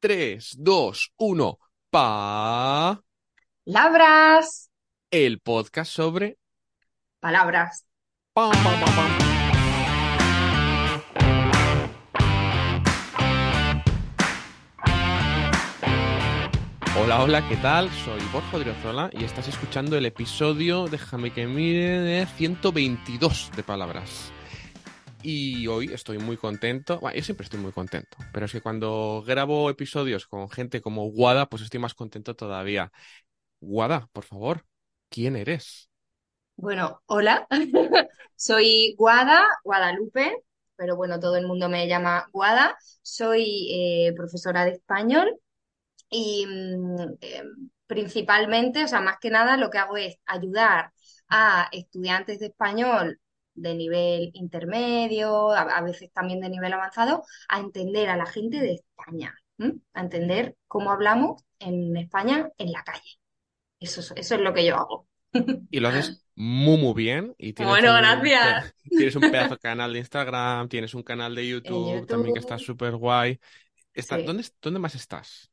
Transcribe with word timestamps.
3, 0.00 0.54
2, 0.58 1.12
1, 1.16 1.58
pa. 1.90 3.00
Labras, 3.64 4.70
El 5.10 5.40
podcast 5.40 5.90
sobre. 5.92 6.38
palabras. 7.20 7.84
Pam, 8.32 8.52
pam, 8.62 8.80
pam, 8.80 8.94
pam. 8.94 9.28
Hola, 17.00 17.22
hola, 17.22 17.48
¿qué 17.48 17.56
tal? 17.56 17.90
Soy 17.90 18.20
Borja 18.32 18.56
Odriozola 18.56 19.10
y 19.12 19.24
estás 19.24 19.48
escuchando 19.48 19.96
el 19.96 20.06
episodio, 20.06 20.86
déjame 20.88 21.32
que 21.32 21.46
mire, 21.46 22.00
de 22.00 22.26
122 22.26 23.50
de 23.56 23.62
palabras. 23.62 24.32
Y 25.30 25.66
hoy 25.66 25.92
estoy 25.92 26.16
muy 26.16 26.38
contento. 26.38 27.00
Bueno, 27.00 27.14
yo 27.14 27.22
siempre 27.22 27.44
estoy 27.44 27.60
muy 27.60 27.70
contento, 27.70 28.16
pero 28.32 28.46
es 28.46 28.52
que 28.52 28.62
cuando 28.62 29.22
grabo 29.26 29.68
episodios 29.68 30.26
con 30.26 30.48
gente 30.48 30.80
como 30.80 31.04
Guada, 31.10 31.50
pues 31.50 31.60
estoy 31.60 31.78
más 31.80 31.92
contento 31.92 32.34
todavía. 32.34 32.90
Guada, 33.60 34.08
por 34.14 34.24
favor, 34.24 34.64
¿quién 35.10 35.36
eres? 35.36 35.90
Bueno, 36.56 37.02
hola, 37.04 37.46
soy 38.36 38.94
Guada, 38.96 39.46
Guadalupe, 39.64 40.34
pero 40.76 40.96
bueno, 40.96 41.20
todo 41.20 41.36
el 41.36 41.46
mundo 41.46 41.68
me 41.68 41.86
llama 41.86 42.26
Guada. 42.32 42.78
Soy 43.02 43.68
eh, 43.70 44.14
profesora 44.16 44.64
de 44.64 44.70
español 44.70 45.38
y 46.08 46.46
mm, 46.46 47.18
eh, 47.20 47.42
principalmente, 47.86 48.82
o 48.82 48.88
sea, 48.88 49.02
más 49.02 49.18
que 49.20 49.28
nada, 49.28 49.58
lo 49.58 49.68
que 49.68 49.76
hago 49.76 49.98
es 49.98 50.16
ayudar 50.24 50.90
a 51.28 51.68
estudiantes 51.70 52.38
de 52.38 52.46
español 52.46 53.20
de 53.62 53.74
nivel 53.74 54.30
intermedio, 54.34 55.50
a, 55.52 55.62
a 55.62 55.82
veces 55.82 56.12
también 56.12 56.40
de 56.40 56.50
nivel 56.50 56.72
avanzado, 56.72 57.24
a 57.48 57.60
entender 57.60 58.08
a 58.10 58.16
la 58.16 58.26
gente 58.26 58.58
de 58.60 58.74
España, 58.74 59.34
¿m? 59.58 59.74
A 59.94 60.00
entender 60.02 60.56
cómo 60.68 60.90
hablamos 60.92 61.42
en 61.58 61.96
España 61.96 62.50
en 62.58 62.72
la 62.72 62.82
calle. 62.84 63.18
Eso, 63.80 64.00
es- 64.02 64.12
eso 64.16 64.34
es 64.36 64.40
lo 64.42 64.54
que 64.54 64.66
yo 64.66 64.76
hago. 64.76 65.08
Y 65.70 65.80
lo 65.80 65.88
haces 65.88 66.18
muy, 66.34 66.78
muy 66.78 66.94
bien. 66.94 67.34
Y 67.38 67.52
tienes 67.52 67.82
Bueno, 67.82 67.88
un, 67.88 67.98
gracias. 67.98 68.74
tienes 68.96 69.16
un 69.16 69.26
pedazo 69.30 69.54
de 69.54 69.60
canal 69.60 69.92
de 69.92 69.98
Instagram, 70.00 70.68
tienes 70.68 70.94
un 70.94 71.02
canal 71.02 71.34
de 71.34 71.48
YouTube 71.48 72.06
también 72.06 72.32
que 72.34 72.40
está 72.40 72.58
súper 72.58 72.96
guay. 72.96 73.40
Está, 73.94 74.18
sí. 74.18 74.22
¿dónde, 74.22 74.44
dónde 74.62 74.80
más 74.80 74.94
estás? 74.94 75.52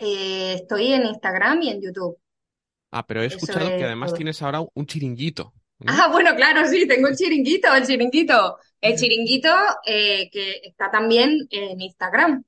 Eh, 0.00 0.54
estoy 0.54 0.92
en 0.92 1.06
Instagram 1.06 1.62
y 1.62 1.68
en 1.70 1.80
YouTube. 1.82 2.18
Ah, 2.90 3.06
pero 3.06 3.22
he 3.22 3.26
escuchado 3.26 3.74
que 3.74 3.84
además 3.84 4.12
todo. 4.12 4.14
tienes 4.14 4.42
ahora 4.42 4.60
un 4.74 4.86
chiringuito. 4.86 5.54
Ah, 5.86 6.08
bueno, 6.10 6.34
claro, 6.34 6.66
sí, 6.66 6.86
tengo 6.88 7.08
el 7.08 7.16
chiringuito, 7.16 7.72
el 7.74 7.86
chiringuito. 7.86 8.58
El 8.80 8.96
chiringuito 8.96 9.54
eh, 9.84 10.28
que 10.30 10.60
está 10.64 10.90
también 10.90 11.46
en 11.50 11.80
Instagram. 11.80 12.44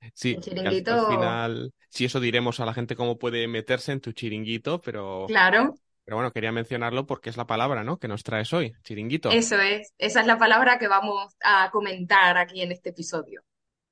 El 0.00 0.12
Sí, 0.14 0.36
al, 0.36 1.06
final, 1.08 1.74
sí, 1.88 2.04
eso 2.04 2.20
diremos 2.20 2.60
a 2.60 2.66
la 2.66 2.74
gente 2.74 2.96
cómo 2.96 3.18
puede 3.18 3.48
meterse 3.48 3.92
en 3.92 4.00
tu 4.00 4.12
chiringuito, 4.12 4.80
pero, 4.80 5.26
claro, 5.26 5.74
pero 6.04 6.16
bueno, 6.16 6.32
quería 6.32 6.52
mencionarlo 6.52 7.06
porque 7.06 7.28
es 7.28 7.36
la 7.36 7.46
palabra, 7.46 7.84
¿no? 7.84 7.98
Que 7.98 8.08
nos 8.08 8.22
traes 8.22 8.52
hoy, 8.54 8.72
chiringuito. 8.82 9.30
eso 9.30 9.60
es. 9.60 9.92
Esa 9.98 10.20
es 10.20 10.26
la 10.26 10.38
palabra 10.38 10.78
que 10.78 10.88
vamos 10.88 11.36
a 11.42 11.70
comentar 11.70 12.38
aquí 12.38 12.62
en 12.62 12.72
este 12.72 12.90
episodio. 12.90 13.42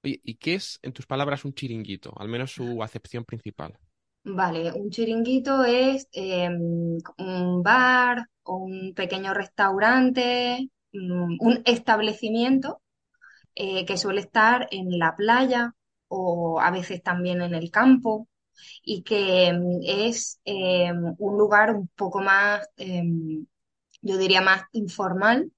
Oye, 0.03 0.21
¿y 0.23 0.37
qué 0.37 0.55
es, 0.55 0.79
en 0.83 0.93
tus 0.93 1.07
palabras, 1.07 1.45
un 1.45 1.53
chiringuito? 1.53 2.15
Al 2.19 2.29
menos 2.29 2.53
su 2.53 2.83
acepción 2.83 3.25
principal. 3.25 3.79
Vale, 4.29 4.73
un 4.73 4.91
chiringuito 4.91 5.65
es 5.65 6.09
eh, 6.13 6.49
un 6.51 7.63
bar 7.63 8.29
o 8.43 8.57
un 8.57 8.93
pequeño 8.95 9.33
restaurante, 9.35 10.69
mm, 10.93 11.37
un 11.41 11.63
establecimiento 11.65 12.83
eh, 13.57 13.85
que 13.87 13.99
suele 13.99 14.21
estar 14.23 14.69
en 14.73 14.99
la 14.99 15.17
playa 15.17 15.75
o 16.09 16.61
a 16.61 16.71
veces 16.73 17.03
también 17.03 17.43
en 17.43 17.55
el 17.55 17.71
campo 17.71 18.29
y 18.83 19.03
que 19.05 19.53
mm, 19.55 19.81
es 19.85 20.41
eh, 20.47 20.93
un 21.19 21.39
lugar 21.39 21.75
un 21.77 21.89
poco 21.97 22.21
más, 22.23 22.69
eh, 22.79 23.03
yo 24.03 24.19
diría 24.19 24.41
más 24.41 24.65
informal 24.73 25.51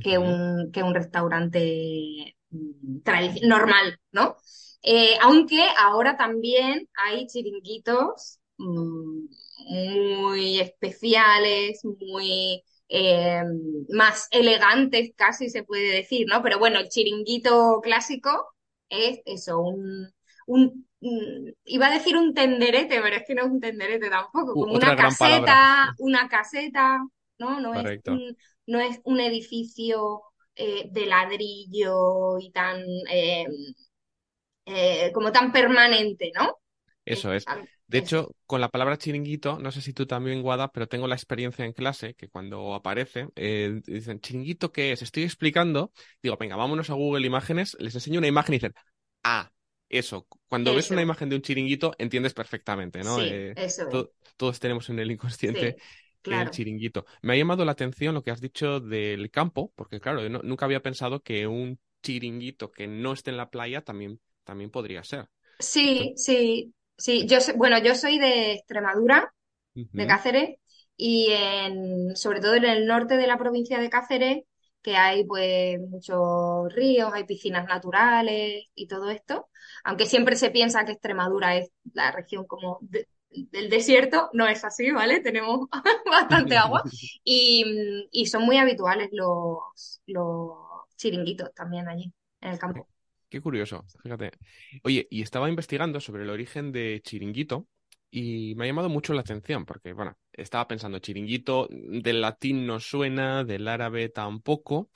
que 0.00 0.18
Ujú, 0.18 0.18
un, 0.18 0.70
que 0.72 0.82
un 0.82 0.94
restaurante 0.94 2.36
mm, 2.50 2.98
tradici- 3.04 3.46
normal, 3.48 3.98
¿no? 4.12 4.36
Eh, 4.88 5.16
aunque 5.20 5.66
ahora 5.78 6.16
también 6.16 6.88
hay 6.94 7.26
chiringuitos 7.26 8.38
mm, 8.58 9.26
muy 9.68 10.60
especiales, 10.60 11.84
muy 11.84 12.62
eh, 12.88 13.42
más 13.90 14.28
elegantes, 14.30 15.10
casi 15.16 15.50
se 15.50 15.64
puede 15.64 15.90
decir, 15.90 16.26
¿no? 16.28 16.40
Pero 16.42 16.58
bueno, 16.60 16.78
el 16.80 16.88
chiringuito 16.88 17.80
clásico 17.82 18.54
es 18.88 19.20
eso, 19.26 19.58
un, 19.60 20.08
un 20.46 20.86
mm, 21.00 21.50
iba 21.64 21.86
a 21.88 21.90
decir 21.92 22.16
un 22.16 22.32
tenderete, 22.34 23.00
pero 23.02 23.16
es 23.16 23.24
que 23.26 23.34
no 23.34 23.42
es 23.44 23.50
un 23.50 23.60
tenderete 23.60 24.08
tampoco, 24.10 24.56
como 24.56 24.74
una 24.76 24.94
palabra. 24.94 24.96
caseta, 24.96 25.94
una 25.98 26.28
caseta, 26.28 26.98
¿no? 27.38 27.60
No 27.60 27.74
es 27.74 27.92
un, 28.06 28.36
no 28.66 28.78
es 28.80 29.00
un 29.04 29.18
edificio 29.20 30.22
eh, 30.54 30.88
de 30.92 31.06
ladrillo 31.06 32.38
y 32.38 32.50
tan 32.52 32.82
eh, 33.10 33.46
eh, 34.66 35.10
como 35.14 35.32
tan 35.32 35.52
permanente, 35.52 36.32
¿no? 36.34 36.58
Es, 37.10 37.24
Eso 37.24 37.32
es. 37.32 37.48
De 37.86 37.98
hecho, 37.98 38.34
con 38.46 38.60
la 38.60 38.68
palabra 38.68 38.98
chiringuito, 38.98 39.58
no 39.60 39.70
sé 39.70 39.80
si 39.80 39.92
tú 39.92 40.06
también, 40.06 40.42
Guada, 40.42 40.72
pero 40.72 40.88
tengo 40.88 41.06
la 41.06 41.14
experiencia 41.14 41.64
en 41.64 41.72
clase 41.72 42.14
que 42.14 42.28
cuando 42.28 42.74
aparece, 42.74 43.28
eh, 43.36 43.80
dicen, 43.86 44.20
¿chiringuito 44.20 44.72
qué 44.72 44.90
es? 44.92 45.02
Estoy 45.02 45.22
explicando, 45.22 45.92
digo, 46.22 46.36
venga, 46.36 46.56
vámonos 46.56 46.90
a 46.90 46.94
Google 46.94 47.24
Imágenes, 47.26 47.76
les 47.78 47.94
enseño 47.94 48.18
una 48.18 48.26
imagen 48.26 48.54
y 48.54 48.58
dicen, 48.58 48.74
ah, 49.22 49.52
eso. 49.88 50.26
Cuando 50.48 50.74
ves 50.74 50.90
una 50.90 51.02
imagen 51.02 51.28
de 51.28 51.36
un 51.36 51.42
chiringuito, 51.42 51.94
entiendes 51.98 52.34
perfectamente, 52.34 53.04
¿no? 53.04 53.22
sí, 53.22 53.22
Eh, 53.22 53.54
eso 53.54 53.88
es, 53.90 54.02
to- 54.02 54.12
todos 54.36 54.58
tenemos 54.58 54.88
en 54.90 54.98
el 54.98 55.10
inconsciente 55.12 55.76
sí, 56.24 56.28
el 56.28 56.50
chiringuito. 56.50 57.06
Me 57.22 57.34
ha 57.34 57.36
llamado 57.36 57.64
la 57.64 57.72
atención 57.72 58.14
lo 58.14 58.22
que 58.24 58.32
has 58.32 58.40
dicho 58.40 58.80
del 58.80 59.30
campo, 59.30 59.72
porque 59.76 60.00
claro, 60.00 60.22
yo 60.22 60.28
no- 60.30 60.40
nunca 60.42 60.64
había 60.64 60.82
pensado 60.82 61.20
que 61.22 61.46
un 61.46 61.78
chiringuito 62.02 62.70
que 62.72 62.86
no 62.88 63.12
esté 63.12 63.30
en 63.30 63.36
la 63.36 63.50
playa 63.50 63.82
también, 63.82 64.20
también 64.46 64.70
podría 64.70 65.04
ser. 65.04 65.28
Sí, 65.58 66.12
sí, 66.16 66.74
sí. 66.98 67.26
Yo, 67.26 67.38
bueno, 67.56 67.78
yo 67.78 67.94
soy 67.94 68.18
de 68.18 68.52
Extremadura, 68.54 69.32
de 69.94 70.06
Cáceres, 70.06 70.58
y 70.96 71.28
en, 71.32 72.16
sobre 72.16 72.40
todo 72.40 72.54
en 72.56 72.64
el 72.64 72.86
norte 72.86 73.16
de 73.16 73.26
la 73.26 73.38
provincia 73.38 73.78
de 73.80 73.90
Cáceres, 73.90 74.44
que 74.82 74.96
hay 74.96 75.24
pues 75.26 75.80
muchos 75.80 76.72
ríos, 76.74 77.12
hay 77.14 77.24
piscinas 77.24 77.66
naturales 77.66 78.64
y 78.74 78.88
todo 78.88 79.10
esto, 79.10 79.48
aunque 79.84 80.06
siempre 80.06 80.36
se 80.36 80.50
piensa 80.50 80.84
que 80.86 80.92
Extremadura 80.92 81.56
es 81.56 81.70
la 81.94 82.12
región 82.12 82.46
como 82.46 82.78
de- 82.82 83.08
del 83.30 83.70
desierto, 83.70 84.30
no 84.34 84.46
es 84.48 84.64
así, 84.64 84.90
¿vale? 84.92 85.20
Tenemos 85.20 85.68
bastante 86.06 86.56
agua 86.58 86.84
y, 87.24 88.08
y 88.12 88.26
son 88.26 88.44
muy 88.44 88.58
habituales 88.58 89.10
los, 89.12 90.00
los 90.06 90.56
chiringuitos 90.96 91.52
también 91.54 91.88
allí 91.88 92.12
en 92.42 92.50
el 92.52 92.58
campo. 92.58 92.88
Qué 93.28 93.40
curioso, 93.40 93.84
fíjate. 94.02 94.30
Oye, 94.84 95.08
y 95.10 95.22
estaba 95.22 95.48
investigando 95.48 96.00
sobre 96.00 96.22
el 96.22 96.30
origen 96.30 96.70
de 96.70 97.00
chiringuito 97.02 97.66
y 98.10 98.54
me 98.54 98.64
ha 98.64 98.66
llamado 98.68 98.88
mucho 98.88 99.14
la 99.14 99.22
atención 99.22 99.64
porque, 99.66 99.92
bueno, 99.92 100.16
estaba 100.32 100.68
pensando, 100.68 101.00
chiringuito 101.00 101.68
del 101.70 102.20
latín 102.20 102.66
no 102.66 102.78
suena, 102.78 103.42
del 103.44 103.66
árabe 103.66 104.08
tampoco, 104.10 104.90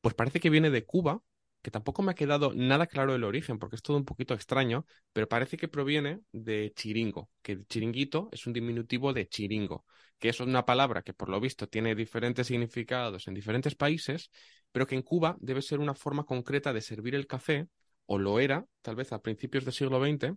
pues 0.00 0.14
parece 0.14 0.40
que 0.40 0.50
viene 0.50 0.70
de 0.70 0.84
Cuba, 0.86 1.20
que 1.66 1.72
tampoco 1.72 2.00
me 2.00 2.12
ha 2.12 2.14
quedado 2.14 2.52
nada 2.54 2.86
claro 2.86 3.12
el 3.16 3.24
origen 3.24 3.58
porque 3.58 3.74
es 3.74 3.82
todo 3.82 3.96
un 3.96 4.04
poquito 4.04 4.34
extraño, 4.34 4.86
pero 5.12 5.26
parece 5.26 5.56
que 5.56 5.66
proviene 5.66 6.20
de 6.30 6.72
chiringo, 6.76 7.28
que 7.42 7.64
chiringuito 7.66 8.28
es 8.30 8.46
un 8.46 8.52
diminutivo 8.52 9.12
de 9.12 9.26
chiringo, 9.26 9.84
que 10.20 10.28
es 10.28 10.38
una 10.38 10.64
palabra 10.64 11.02
que 11.02 11.12
por 11.12 11.28
lo 11.28 11.40
visto 11.40 11.66
tiene 11.66 11.96
diferentes 11.96 12.46
significados 12.46 13.26
en 13.26 13.34
diferentes 13.34 13.74
países 13.74 14.30
pero 14.70 14.86
que 14.86 14.94
en 14.94 15.02
Cuba 15.02 15.36
debe 15.40 15.60
ser 15.60 15.80
una 15.80 15.94
forma 15.94 16.22
concreta 16.22 16.72
de 16.72 16.82
servir 16.82 17.16
el 17.16 17.26
café, 17.26 17.66
o 18.04 18.18
lo 18.18 18.38
era, 18.38 18.64
tal 18.82 18.94
vez 18.94 19.12
a 19.12 19.20
principios 19.20 19.64
del 19.64 19.74
siglo 19.74 19.98
XX, 20.00 20.36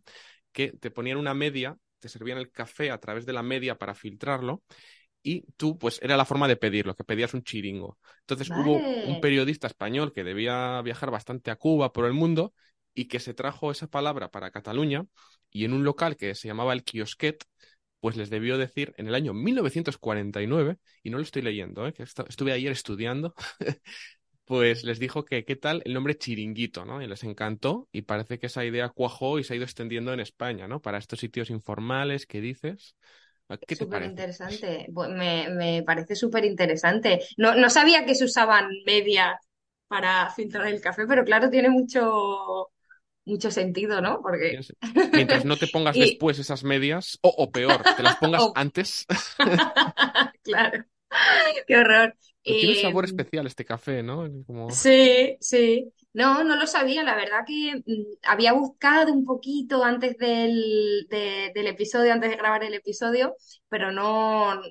que 0.52 0.72
te 0.72 0.90
ponían 0.90 1.18
una 1.18 1.36
media, 1.36 1.78
te 2.00 2.10
servían 2.10 2.40
el 2.40 2.50
café 2.50 2.90
a 2.90 2.98
través 3.00 3.28
de 3.28 3.34
la 3.34 3.44
media 3.44 3.78
para 3.78 3.94
filtrarlo, 3.94 4.64
y 5.21 5.44
tú, 5.57 5.77
pues 5.77 6.00
era 6.01 6.18
la 6.18 6.25
forma 6.25 6.48
de 6.48 6.56
pedirlo, 6.56 6.95
que 6.95 7.04
pedías 7.04 7.33
un 7.33 7.44
chiringo. 7.44 7.98
Entonces 8.21 8.50
hubo 8.50 8.77
un 8.77 9.21
periodista 9.21 9.68
español 9.68 10.13
que 10.13 10.24
debía 10.24 10.81
viajar 10.81 11.12
bastante 11.12 11.51
a 11.51 11.56
Cuba 11.56 11.92
por 11.92 12.06
el 12.06 12.13
mundo 12.13 12.54
y 12.94 13.06
que 13.06 13.19
se 13.19 13.33
trajo 13.33 13.71
esa 13.71 13.88
palabra 13.88 14.30
para 14.30 14.51
Cataluña 14.51 15.06
y 15.51 15.66
en 15.66 15.74
un 15.74 15.83
local 15.83 16.16
que 16.16 16.36
se 16.36 16.48
llamaba 16.48 16.74
el 16.74 16.83
Kiosquet, 16.83 17.44
pues 18.00 18.16
les 18.16 18.30
debió 18.30 18.57
decir 18.57 18.94
en 18.98 19.07
el 19.07 19.16
año 19.16 19.33
1949, 19.33 20.77
y 21.04 21.10
no 21.10 21.18
lo 21.18 21.24
estoy 21.24 21.42
leyendo, 21.42 21.86
¿eh? 21.88 21.94
que 21.94 22.04
estuve 22.04 22.54
ayer 22.54 22.72
estudiando, 22.72 23.33
pues 24.45 24.83
les 24.83 25.00
dijo 25.00 25.25
que 25.25 25.44
qué 25.44 25.56
tal 25.56 25.81
el 25.86 25.94
nombre 25.94 26.18
chiringuito, 26.18 26.86
¿no? 26.86 27.01
Y 27.01 27.07
les 27.07 27.24
encantó 27.24 27.88
y 27.92 28.04
parece 28.04 28.39
que 28.39 28.48
esa 28.48 28.65
idea 28.65 28.89
cuajó 28.89 29.38
y 29.38 29.44
se 29.44 29.54
ha 29.54 29.57
ido 29.57 29.65
extendiendo 29.65 30.13
en 30.13 30.19
España, 30.19 30.68
¿no? 30.68 30.81
Para 30.81 30.98
estos 30.98 31.19
sitios 31.19 31.50
informales 31.50 32.25
que 32.25 32.42
dices. 32.42 32.95
¿Qué 33.57 33.75
te 33.75 33.75
súper 33.75 34.01
parece? 34.01 34.12
interesante. 34.12 34.88
Me, 35.10 35.50
me 35.50 35.84
parece 35.84 36.16
súper 36.16 36.46
interesante. 36.46 37.22
No, 37.38 37.56
no 37.56 37.69
sabía 37.69 38.06
que 38.06 38.16
se 38.16 38.25
usaban 38.25 38.69
medias 38.86 39.36
para 39.88 40.30
filtrar 40.30 40.68
el 40.68 40.81
café, 40.81 41.06
pero 41.07 41.25
claro, 41.25 41.50
tiene 41.50 41.69
mucho, 41.69 42.69
mucho 43.25 43.51
sentido, 43.51 44.01
¿no? 44.01 44.22
Porque... 44.22 44.60
Mientras 45.12 45.46
no 45.46 45.57
te 45.57 45.68
pongas 45.68 45.96
después 46.00 46.38
esas 46.40 46.63
medias, 46.63 47.18
o, 47.22 47.51
peor, 47.51 47.81
te 47.98 48.04
las 48.04 48.16
pongas 48.18 48.50
antes. 48.56 49.06
claro, 50.44 50.86
qué 51.68 51.78
horror. 51.78 52.16
tiene 52.44 52.69
un 52.69 52.75
sabor 52.75 53.06
em, 53.06 53.10
especial 53.10 53.48
este 53.48 53.66
café, 53.66 54.04
¿no? 54.04 54.28
Sí, 54.69 55.38
sí. 55.40 55.92
No, 56.14 56.44
no 56.44 56.56
lo 56.56 56.68
sabía. 56.68 57.04
La 57.04 57.16
verdad 57.16 57.46
que 57.46 57.84
mm, 57.86 58.18
había 58.24 58.54
buscado 58.54 59.14
un 59.14 59.26
poquito 59.26 59.84
antes 59.84 60.18
del, 60.18 61.08
del 61.10 61.68
episodio, 61.68 62.14
antes 62.14 62.30
de 62.30 62.38
grabar 62.38 62.64
el 62.64 62.74
episodio, 62.74 63.36
pero 63.68 63.92
no, 63.92 64.62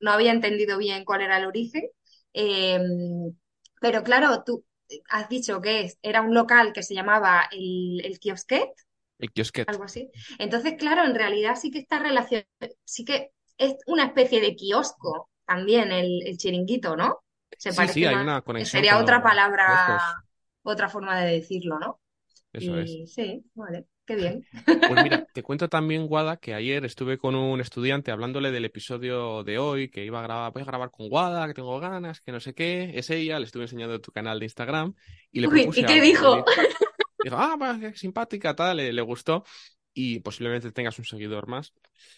no 0.00 0.10
había 0.10 0.32
entendido 0.32 0.78
bien 0.78 1.04
cuál 1.04 1.22
era 1.22 1.38
el 1.38 1.46
origen. 1.46 1.84
Em, 2.32 3.34
pero 3.80 4.02
claro, 4.02 4.42
tú 4.44 4.64
has 5.08 5.28
dicho 5.28 5.60
que 5.60 5.92
era 6.02 6.22
un 6.22 6.34
local 6.34 6.72
que 6.72 6.82
se 6.82 6.94
llamaba 6.94 7.48
el, 7.52 8.00
el 8.04 8.18
kiosquet. 8.18 8.70
El 9.18 9.32
kiosquet. 9.32 9.68
Algo 9.68 9.84
así. 9.84 10.10
Entonces, 10.38 10.74
claro, 10.78 11.04
en 11.04 11.14
realidad 11.14 11.56
sí 11.56 11.70
que 11.70 11.78
está 11.78 11.98
relacionado, 11.98 12.46
sí 12.84 13.04
que 13.04 13.30
es 13.58 13.76
una 13.86 14.04
especie 14.04 14.40
de 14.40 14.56
kiosco 14.56 15.30
también 15.46 15.92
el, 15.92 16.36
chiringuito, 16.38 16.96
¿no? 16.96 17.20
Se 17.58 17.72
sí, 17.72 17.88
sí, 17.88 18.04
hay 18.04 18.14
una 18.14 18.40
conexión. 18.40 18.82
Sería 18.82 18.98
otra 18.98 19.22
palabra, 19.22 20.21
otra 20.62 20.88
forma 20.88 21.20
de 21.20 21.32
decirlo, 21.32 21.78
¿no? 21.78 22.00
Eso 22.52 22.78
es. 22.78 23.12
Sí, 23.12 23.44
vale. 23.54 23.86
Qué 24.04 24.16
bien. 24.16 24.44
Pues 24.64 25.02
mira, 25.02 25.26
te 25.32 25.42
cuento 25.42 25.68
también, 25.68 26.06
Guada, 26.06 26.36
que 26.36 26.54
ayer 26.54 26.84
estuve 26.84 27.18
con 27.18 27.34
un 27.34 27.60
estudiante 27.60 28.10
hablándole 28.10 28.50
del 28.50 28.64
episodio 28.64 29.44
de 29.44 29.58
hoy, 29.58 29.88
que 29.88 30.04
iba 30.04 30.20
a 30.20 30.22
grabar, 30.22 30.52
voy 30.52 30.62
a 30.62 30.66
grabar 30.66 30.90
con 30.90 31.08
Guada, 31.08 31.46
que 31.46 31.54
tengo 31.54 31.78
ganas, 31.80 32.20
que 32.20 32.32
no 32.32 32.40
sé 32.40 32.54
qué. 32.54 32.92
Es 32.94 33.10
ella, 33.10 33.38
le 33.38 33.46
estuve 33.46 33.64
enseñando 33.64 34.00
tu 34.00 34.12
canal 34.12 34.38
de 34.38 34.46
Instagram 34.46 34.94
y 35.30 35.40
le 35.40 35.48
propuse 35.48 35.80
¿Y 35.80 35.84
qué 35.84 36.00
dijo? 36.00 36.44
Dijo, 37.22 37.36
ah, 37.36 37.56
pues, 37.58 37.98
simpática, 37.98 38.54
tal, 38.54 38.78
le, 38.78 38.92
le, 38.92 39.02
gustó. 39.02 39.44
Y 39.94 40.20
posiblemente 40.20 40.72
tengas 40.72 40.98
un 40.98 41.04
seguidor 41.04 41.46
más. 41.46 41.72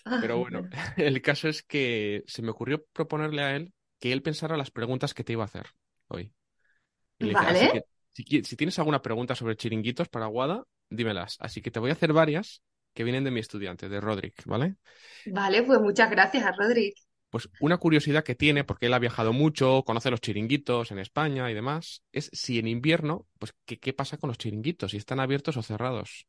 Ah, 0.05 0.19
Pero 0.21 0.39
bueno, 0.39 0.69
el 0.97 1.21
caso 1.21 1.49
es 1.49 1.63
que 1.63 2.23
se 2.27 2.43
me 2.43 2.51
ocurrió 2.51 2.85
proponerle 2.93 3.43
a 3.43 3.57
él 3.57 3.73
que 3.99 4.13
él 4.13 4.23
pensara 4.23 4.57
las 4.57 4.71
preguntas 4.71 5.15
que 5.15 5.25
te 5.25 5.33
iba 5.33 5.43
a 5.43 5.47
hacer 5.47 5.67
hoy. 6.09 6.33
vale. 7.19 7.85
Si, 8.15 8.43
si, 8.45 8.57
tienes 8.57 8.79
alguna 8.79 9.03
pregunta 9.03 9.35
sobre 9.35 9.57
chiringuitos 9.57 10.09
para 10.09 10.27
Guada, 10.27 10.65
dímelas. 10.89 11.37
Así 11.41 11.61
que 11.61 11.71
te 11.71 11.81
voy 11.81 11.91
a 11.91 11.95
hacer 11.95 12.13
varias 12.13 12.63
que 12.95 13.05
vienen 13.05 13.25
de 13.25 13.31
mi 13.31 13.41
estudiante, 13.41 13.89
de 13.89 14.01
Roderick, 14.01 14.45
¿vale? 14.47 14.77
Vale, 15.27 15.63
pues 15.65 15.81
muchas 15.81 16.11
gracias 16.11 16.45
a 16.45 16.53
Roderick. 16.53 16.97
Pues 17.29 17.51
una 17.61 17.79
curiosidad 17.79 18.23
que 18.23 18.37
tiene, 18.37 18.63
porque 18.63 18.87
él 18.87 18.95
ha 18.95 19.01
viajado 19.01 19.33
mucho, 19.33 19.83
conoce 19.85 20.11
los 20.11 20.21
chiringuitos 20.21 20.93
en 20.93 21.01
España 21.01 21.51
y 21.51 21.55
demás, 21.55 22.05
es 22.13 22.31
si 22.33 22.61
en 22.61 22.69
invierno, 22.69 23.27
pues 23.41 23.53
qué, 23.67 23.81
qué 23.81 23.93
pasa 23.93 24.17
con 24.17 24.29
los 24.29 24.39
chiringuitos, 24.39 24.93
si 24.93 24.99
están 24.99 25.19
abiertos 25.19 25.57
o 25.57 25.63
cerrados. 25.63 26.29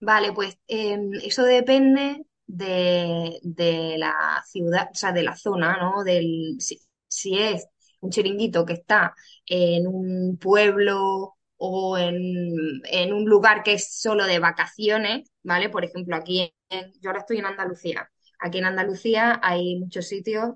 Vale, 0.00 0.32
pues 0.32 0.58
em, 0.66 1.12
eso 1.22 1.44
depende 1.44 2.26
de, 2.46 3.96
la 3.96 4.44
ciudad, 4.46 4.88
o 4.90 4.94
sea, 4.94 5.12
de 5.12 5.22
la 5.22 5.36
zona, 5.36 5.78
¿no? 5.78 6.04
Del, 6.04 6.56
si, 6.58 6.80
si 7.06 7.38
es 7.38 7.66
un 8.04 8.10
chiringuito 8.10 8.64
que 8.64 8.74
está 8.74 9.14
en 9.46 9.86
un 9.86 10.38
pueblo 10.38 11.36
o 11.56 11.98
en, 11.98 13.12
un 13.12 13.24
lugar 13.24 13.62
que 13.62 13.74
es 13.74 14.00
solo 14.00 14.26
de 14.26 14.38
vacaciones, 14.38 15.30
¿vale? 15.42 15.70
Por 15.70 15.84
ejemplo, 15.84 16.16
aquí, 16.16 16.54
yo 17.00 17.10
ahora 17.10 17.20
estoy 17.20 17.38
en 17.38 17.46
Andalucía. 17.46 18.10
Aquí 18.38 18.58
en 18.58 18.66
Andalucía 18.66 19.40
hay 19.42 19.78
muchos 19.78 20.06
sitios 20.06 20.54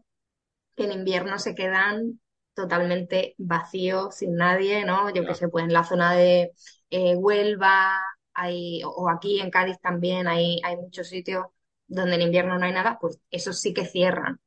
que 0.77 0.85
en 0.85 0.93
invierno 0.93 1.39
se 1.39 1.55
quedan 1.55 2.21
totalmente 2.55 3.35
vacíos, 3.39 4.17
sin 4.17 4.35
nadie, 4.35 4.85
¿no? 4.85 5.13
Yo 5.15 5.25
que 5.25 5.35
sé, 5.35 5.49
pues 5.49 5.65
en 5.65 5.73
la 5.73 5.85
zona 5.85 6.15
de 6.15 6.53
eh, 6.91 7.17
Huelva, 7.17 8.01
hay, 8.35 8.83
o 8.85 9.09
aquí 9.09 9.41
en 9.41 9.51
Cádiz 9.51 9.81
también 9.81 10.29
hay, 10.29 10.61
hay 10.65 10.77
muchos 10.77 11.09
sitios 11.09 11.47
donde 11.87 12.17
en 12.17 12.23
invierno 12.23 12.59
no 12.59 12.67
hay 12.67 12.73
nada, 12.73 12.99
pues 13.01 13.19
eso 13.31 13.53
sí 13.53 13.73
que 13.75 13.87
cierran. 13.87 14.41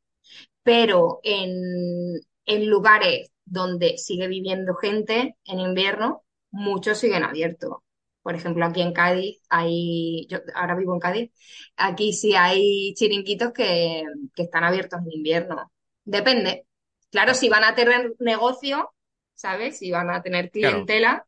Pero 0.63 1.19
en, 1.23 2.21
en 2.45 2.69
lugares 2.69 3.31
donde 3.45 3.97
sigue 3.97 4.27
viviendo 4.27 4.75
gente 4.75 5.35
en 5.45 5.59
invierno, 5.59 6.23
muchos 6.51 6.97
siguen 6.99 7.23
abiertos. 7.23 7.77
Por 8.21 8.35
ejemplo, 8.35 8.65
aquí 8.65 8.81
en 8.81 8.93
Cádiz 8.93 9.41
hay, 9.49 10.27
yo 10.29 10.39
ahora 10.53 10.75
vivo 10.75 10.93
en 10.93 10.99
Cádiz, 10.99 11.31
aquí 11.75 12.13
sí 12.13 12.35
hay 12.35 12.93
chiringuitos 12.93 13.51
que, 13.51 14.03
están 14.35 14.63
abiertos 14.63 14.99
en 15.01 15.11
invierno. 15.11 15.71
Depende. 16.03 16.65
Claro, 17.09 17.33
si 17.33 17.49
van 17.49 17.63
a 17.63 17.73
tener 17.73 18.13
negocio, 18.19 18.93
¿sabes? 19.33 19.79
Si 19.79 19.91
van 19.91 20.09
a 20.11 20.21
tener 20.21 20.51
clientela. 20.51 21.25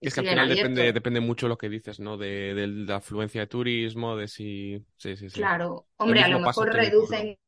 Es 0.00 0.14
que 0.14 0.20
al 0.20 0.26
final 0.26 0.48
depende, 0.48 0.92
depende 0.92 1.20
mucho 1.20 1.46
lo 1.46 1.56
que 1.56 1.68
dices, 1.68 2.00
¿no? 2.00 2.16
De, 2.16 2.54
de, 2.54 2.66
la 2.66 2.96
afluencia 2.96 3.42
de 3.42 3.46
turismo, 3.46 4.16
de 4.16 4.26
si. 4.26 4.84
Sí, 4.96 5.16
sí, 5.16 5.30
sí. 5.30 5.36
Claro, 5.36 5.86
hombre, 5.96 6.22
a 6.22 6.28
lo 6.28 6.40
mejor 6.40 6.72
reducen. 6.72 7.38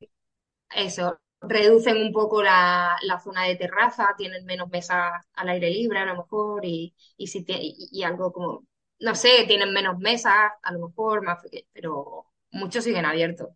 Eso, 0.71 1.19
reducen 1.49 1.97
un 1.97 2.13
poco 2.13 2.43
la, 2.43 2.97
zona 3.23 3.45
de 3.45 3.57
terraza, 3.57 4.15
tienen 4.17 4.45
menos 4.45 4.69
mesas 4.69 5.25
al 5.35 5.49
aire 5.49 5.71
libre 5.71 5.99
a 5.99 6.07
lo 6.07 6.17
mejor 6.17 6.65
y, 6.65 6.95
y, 7.17 7.27
si 7.27 7.45
y, 7.49 8.03
algo 8.03 8.33
como, 8.33 8.67
no 9.01 9.15
sé, 9.15 9.45
tienen 9.47 9.73
menos 9.73 9.99
mesas 9.99 10.53
a 10.63 10.73
lo 10.73 10.89
mejor, 10.89 11.23
más, 11.23 11.39
pero 11.73 12.27
muchos 12.51 12.85
siguen 12.85 13.05
abiertos. 13.05 13.49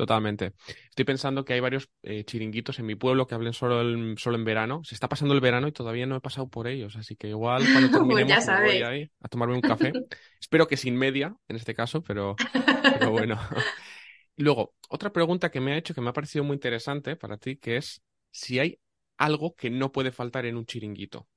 Totalmente. 0.00 0.54
Estoy 0.88 1.04
pensando 1.04 1.44
que 1.44 1.52
hay 1.52 1.60
varios 1.60 1.90
eh, 2.02 2.24
chiringuitos 2.24 2.78
en 2.78 2.86
mi 2.86 2.94
pueblo 2.94 3.26
que 3.26 3.34
hablen 3.34 3.52
solo, 3.52 4.16
solo 4.16 4.36
en 4.36 4.44
verano. 4.46 4.80
Se 4.82 4.94
está 4.94 5.10
pasando 5.10 5.34
el 5.34 5.42
verano 5.42 5.68
y 5.68 5.72
todavía 5.72 6.06
no 6.06 6.16
he 6.16 6.20
pasado 6.22 6.48
por 6.48 6.68
ellos, 6.68 6.96
así 6.96 7.16
que 7.16 7.28
igual 7.28 7.64
cuando 7.70 7.90
pues 8.06 8.16
terminemos 8.16 8.46
voy 8.46 8.82
ahí 8.82 9.10
a 9.20 9.28
tomarme 9.28 9.56
un 9.56 9.60
café. 9.60 9.92
Espero 10.40 10.66
que 10.66 10.78
sin 10.78 10.96
media, 10.96 11.36
en 11.48 11.56
este 11.56 11.74
caso, 11.74 12.02
pero, 12.02 12.34
pero 12.82 13.10
bueno. 13.10 13.38
Luego, 14.40 14.72
otra 14.88 15.12
pregunta 15.12 15.50
que 15.50 15.60
me 15.60 15.72
ha 15.72 15.76
hecho 15.76 15.94
que 15.94 16.00
me 16.00 16.10
ha 16.10 16.14
parecido 16.14 16.44
muy 16.44 16.54
interesante 16.54 17.14
para 17.14 17.36
ti, 17.36 17.56
que 17.56 17.76
es 17.76 18.02
si 18.30 18.58
hay 18.58 18.78
algo 19.18 19.54
que 19.54 19.68
no 19.68 19.92
puede 19.92 20.12
faltar 20.12 20.46
en 20.46 20.56
un 20.56 20.64
chiringuito. 20.64 21.28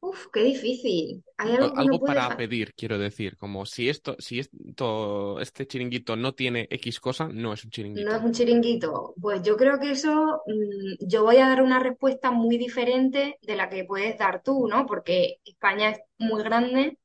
Uf, 0.00 0.28
qué 0.32 0.42
difícil. 0.42 1.22
Hay 1.36 1.52
algo, 1.52 2.00
para 2.00 2.36
pedir, 2.36 2.74
quiero 2.74 2.98
decir, 2.98 3.36
como 3.36 3.66
si 3.66 3.88
esto, 3.88 4.16
si 4.18 4.40
esto, 4.40 5.38
este 5.40 5.66
chiringuito 5.66 6.16
no 6.16 6.34
tiene 6.34 6.66
X 6.70 6.98
cosa, 6.98 7.28
no 7.28 7.52
es 7.52 7.64
un 7.64 7.70
chiringuito. 7.70 8.10
No 8.10 8.16
es 8.16 8.22
un 8.22 8.32
chiringuito. 8.32 9.14
Pues 9.20 9.42
yo 9.42 9.56
creo 9.56 9.78
que 9.78 9.92
eso, 9.92 10.42
mm, 10.46 11.06
yo 11.06 11.22
voy 11.22 11.36
a 11.36 11.48
dar 11.48 11.62
una 11.62 11.78
respuesta 11.78 12.30
muy 12.30 12.56
diferente 12.56 13.38
de 13.42 13.56
la 13.56 13.68
que 13.68 13.84
puedes 13.84 14.18
dar 14.18 14.42
tú, 14.42 14.66
¿no? 14.66 14.86
Porque 14.86 15.36
España 15.44 15.90
es 15.90 16.00
muy 16.18 16.42
grande 16.42 16.98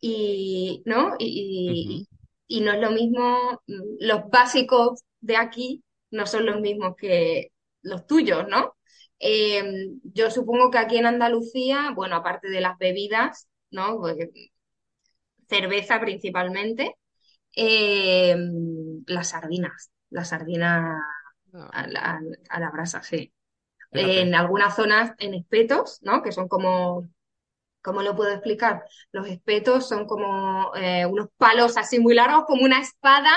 y, 0.00 0.82
¿no? 0.86 1.14
Y, 1.18 2.06
y 2.06 2.07
no 2.48 2.72
es 2.72 2.80
lo 2.80 2.90
mismo, 2.90 3.62
mm, 3.66 3.96
los 4.00 4.28
básicos 4.30 5.02
de 5.20 5.36
aquí 5.36 5.84
no 6.10 6.26
son 6.26 6.46
los 6.46 6.60
mismos 6.60 6.96
que 6.96 7.52
los 7.82 8.06
tuyos, 8.06 8.46
¿no? 8.48 8.76
Em, 9.18 10.00
yo 10.04 10.30
supongo 10.30 10.70
que 10.70 10.78
aquí 10.78 10.96
en 10.98 11.06
Andalucía, 11.06 11.92
bueno, 11.94 12.16
aparte 12.16 12.48
de 12.48 12.60
las 12.60 12.78
bebidas, 12.78 13.48
¿no? 13.70 13.98
Pues, 13.98 14.16
cerveza 15.48 16.00
principalmente, 16.00 16.94
em, 17.52 19.02
las 19.06 19.30
sardinas, 19.30 19.90
las 20.10 20.28
sardinas 20.28 21.00
ah. 21.54 21.70
a 21.72 21.86
la, 21.86 22.20
a 22.50 22.60
la 22.60 22.70
brasa, 22.70 23.02
sí. 23.02 23.32
En 23.92 24.34
algunas 24.34 24.76
zonas 24.76 25.12
en 25.18 25.34
espetos, 25.34 26.00
¿no? 26.02 26.22
Que 26.22 26.32
son 26.32 26.46
como 26.48 27.08
¿Cómo 27.82 28.02
lo 28.02 28.16
puedo 28.16 28.32
explicar? 28.32 28.82
Los 29.12 29.28
espetos 29.28 29.88
son 29.88 30.06
como 30.06 30.74
eh, 30.76 31.06
unos 31.06 31.28
palos 31.36 31.76
así 31.76 31.98
muy 31.98 32.14
largos, 32.14 32.44
como 32.46 32.64
una 32.64 32.80
espada 32.80 33.30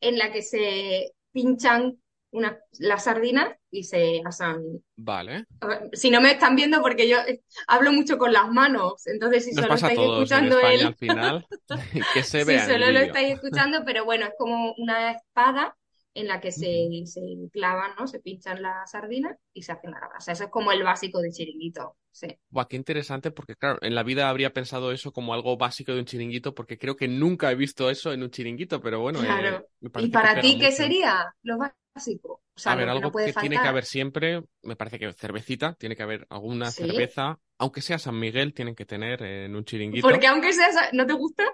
en 0.00 0.18
la 0.18 0.32
que 0.32 0.42
se 0.42 1.12
pinchan 1.32 1.98
una, 2.32 2.58
las 2.78 3.04
sardinas 3.04 3.56
y 3.70 3.84
se 3.84 4.22
asan. 4.24 4.62
Vale. 4.96 5.46
Si 5.92 6.10
no 6.10 6.20
me 6.20 6.32
están 6.32 6.54
viendo, 6.54 6.80
porque 6.80 7.08
yo 7.08 7.18
eh, 7.18 7.42
hablo 7.66 7.92
mucho 7.92 8.18
con 8.18 8.32
las 8.32 8.48
manos, 8.48 9.06
entonces 9.06 9.44
si 9.44 9.52
solo 9.52 9.74
estáis 9.74 9.98
escuchando 9.98 10.60
el... 10.60 10.86
al 10.86 10.94
final, 10.94 11.46
que 12.14 12.22
se 12.22 12.44
vea. 12.44 12.64
Si 12.64 12.72
solo 12.72 12.90
lo 12.90 13.00
estáis 13.00 13.34
escuchando, 13.34 13.82
pero 13.84 14.04
bueno, 14.04 14.26
es 14.26 14.34
como 14.38 14.74
una 14.78 15.12
espada 15.12 15.76
en 16.14 16.26
la 16.26 16.40
que 16.40 16.50
se, 16.50 16.88
se 17.04 17.20
clavan, 17.52 17.92
¿no? 17.98 18.06
Se 18.06 18.20
pinchan 18.20 18.62
las 18.62 18.90
sardinas 18.90 19.36
y 19.52 19.62
se 19.62 19.72
hacen 19.72 19.92
la 19.92 20.00
Eso 20.18 20.44
es 20.44 20.50
como 20.50 20.72
el 20.72 20.82
básico 20.82 21.20
de 21.20 21.30
chiringuito, 21.30 21.96
sí. 22.10 22.26
Buah, 22.48 22.66
qué 22.66 22.76
interesante, 22.76 23.30
porque 23.30 23.56
claro, 23.56 23.78
en 23.82 23.94
la 23.94 24.02
vida 24.02 24.28
habría 24.28 24.52
pensado 24.52 24.92
eso 24.92 25.12
como 25.12 25.34
algo 25.34 25.56
básico 25.56 25.92
de 25.92 26.00
un 26.00 26.06
chiringuito, 26.06 26.54
porque 26.54 26.78
creo 26.78 26.96
que 26.96 27.08
nunca 27.08 27.50
he 27.50 27.54
visto 27.54 27.90
eso 27.90 28.12
en 28.12 28.22
un 28.22 28.30
chiringuito, 28.30 28.80
pero 28.80 29.00
bueno. 29.00 29.22
Eh, 29.22 29.26
claro. 29.26 29.66
¿Y 29.80 30.08
para 30.08 30.40
ti 30.40 30.58
qué 30.58 30.72
sería 30.72 31.32
lo 31.42 31.58
básico? 31.58 32.42
O 32.54 32.58
sea, 32.58 32.72
a 32.72 32.76
ver, 32.76 32.88
algo 32.88 33.10
que, 33.12 33.32
tiene 33.32 33.60
que 33.60 33.68
haber 33.68 33.84
siempre, 33.84 34.42
me 34.62 34.76
parece 34.76 34.98
que 34.98 35.12
cervecita, 35.12 35.74
tiene 35.74 35.96
que 35.96 36.02
haber 36.02 36.26
alguna 36.28 36.70
cerveza, 36.70 37.38
aunque 37.58 37.80
sea 37.80 37.98
San 37.98 38.18
Miguel, 38.18 38.52
tienen 38.52 38.74
que 38.74 38.84
tener 38.84 39.22
en 39.22 39.54
un 39.54 39.64
chiringuito. 39.64 40.06
Porque 40.06 40.26
aunque 40.26 40.52
sea, 40.52 40.68
¿no 40.92 41.06
te 41.06 41.14
gusta? 41.14 41.44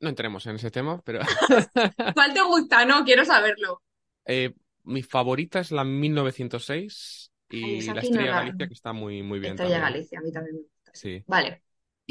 No 0.00 0.08
entremos 0.08 0.46
en 0.46 0.56
ese 0.56 0.70
tema, 0.70 1.00
pero... 1.04 1.20
¿Cuál 2.14 2.34
te 2.34 2.42
gusta? 2.42 2.84
No, 2.84 3.04
quiero 3.04 3.24
saberlo. 3.24 3.80
Eh, 4.26 4.52
mi 4.84 5.02
favorita 5.02 5.60
es 5.60 5.70
la 5.70 5.84
1906 5.84 7.32
y 7.50 7.82
la 7.82 8.00
Estrella 8.00 8.32
Galicia, 8.32 8.66
que 8.66 8.74
está 8.74 8.92
muy, 8.92 9.22
muy 9.22 9.38
bien. 9.38 9.54
Estrella 9.54 9.80
Galicia, 9.80 10.18
a 10.18 10.22
mí 10.22 10.32
también 10.32 10.56
me 10.56 10.62
gusta. 10.62 10.92
Sí. 10.94 11.22
Vale. 11.26 11.62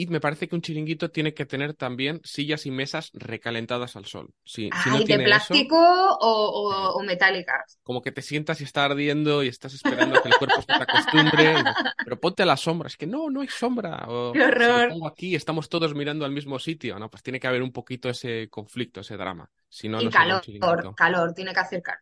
Y 0.02 0.08
me 0.08 0.20
parece 0.20 0.48
que 0.48 0.56
un 0.56 0.62
chiringuito 0.62 1.12
tiene 1.12 1.34
que 1.34 1.46
tener 1.46 1.74
también 1.76 2.22
sillas 2.24 2.66
y 2.66 2.72
mesas 2.72 3.12
recalentadas 3.14 3.96
al 3.96 4.06
sol. 4.06 4.34
Si, 4.44 4.74
si 4.74 4.90
no 4.90 4.98
Ay, 4.98 5.06
¿de 5.06 5.14
eso, 5.16 5.24
plástico 5.26 5.76
o, 5.78 6.18
o- 6.22 6.94
o 6.98 7.04
metálicas? 7.04 7.80
como 7.84 8.02
que 8.02 8.12
te 8.12 8.22
sientas 8.22 8.62
y 8.62 8.64
está 8.64 8.86
ardiendo 8.86 9.44
y 9.44 9.48
estás 9.48 9.74
esperando 9.74 10.16
a 10.16 10.20
que 10.20 10.30
el 10.30 10.36
cuerpo 10.36 10.62
se 10.62 10.74
te 10.74 10.84
acostumbre. 10.84 11.60
y- 11.62 11.78
pero 12.04 12.20
ponte 12.20 12.44
a 12.44 12.46
la 12.46 12.58
sombra. 12.58 12.88
Es 12.88 12.98
que 12.98 13.08
no, 13.08 13.30
no 13.30 13.42
hay 13.42 13.48
sombra. 13.48 14.06
O 14.08 14.32
¡Qué 14.34 14.42
horror! 14.44 14.92
aquí, 15.08 15.36
estamos 15.36 15.70
todos 15.70 15.94
mirando 15.96 16.26
al 16.26 16.32
mismo 16.32 16.60
sitio. 16.60 17.00
No, 17.00 17.10
pues 17.10 17.24
tiene 17.24 17.40
que 17.40 17.48
haber 17.48 17.64
un 17.64 17.72
poquito 17.72 18.10
ese 18.10 18.50
conflicto, 18.50 19.02
ese 19.02 19.18
drama. 19.18 19.50
Si 19.70 19.88
no, 19.90 20.02
Y 20.02 20.06
no 20.06 20.12
será 20.12 20.24
un 20.26 20.40
calor, 20.60 20.96
calor, 20.96 21.34
tiene 21.34 21.54
que 21.54 21.60
hacer 21.60 21.82
calor. 21.82 22.02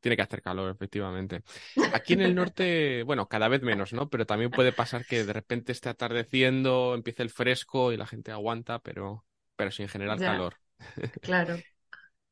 Tiene 0.00 0.16
que 0.16 0.22
hacer 0.22 0.42
calor, 0.42 0.70
efectivamente. 0.70 1.42
Aquí 1.90 2.12
en 2.14 2.20
el 2.20 2.34
norte, 2.34 3.02
bueno, 3.04 3.28
cada 3.28 3.48
vez 3.48 3.62
menos, 3.62 3.92
¿no? 3.92 4.08
Pero 4.10 4.26
también 4.26 4.52
puede 4.52 4.72
pasar 4.72 5.06
que 5.06 5.24
de 5.24 5.32
repente 5.32 5.72
esté 5.72 5.88
atardeciendo, 5.88 6.94
empiece 6.94 7.22
el 7.22 7.30
fresco 7.30 7.92
y 7.92 7.96
la 7.96 8.06
gente 8.06 8.30
aguanta, 8.32 8.78
pero, 8.80 9.24
pero 9.56 9.70
general 9.88 10.20
Ya, 10.20 10.22
calor. 10.22 10.58
claro. 11.22 11.64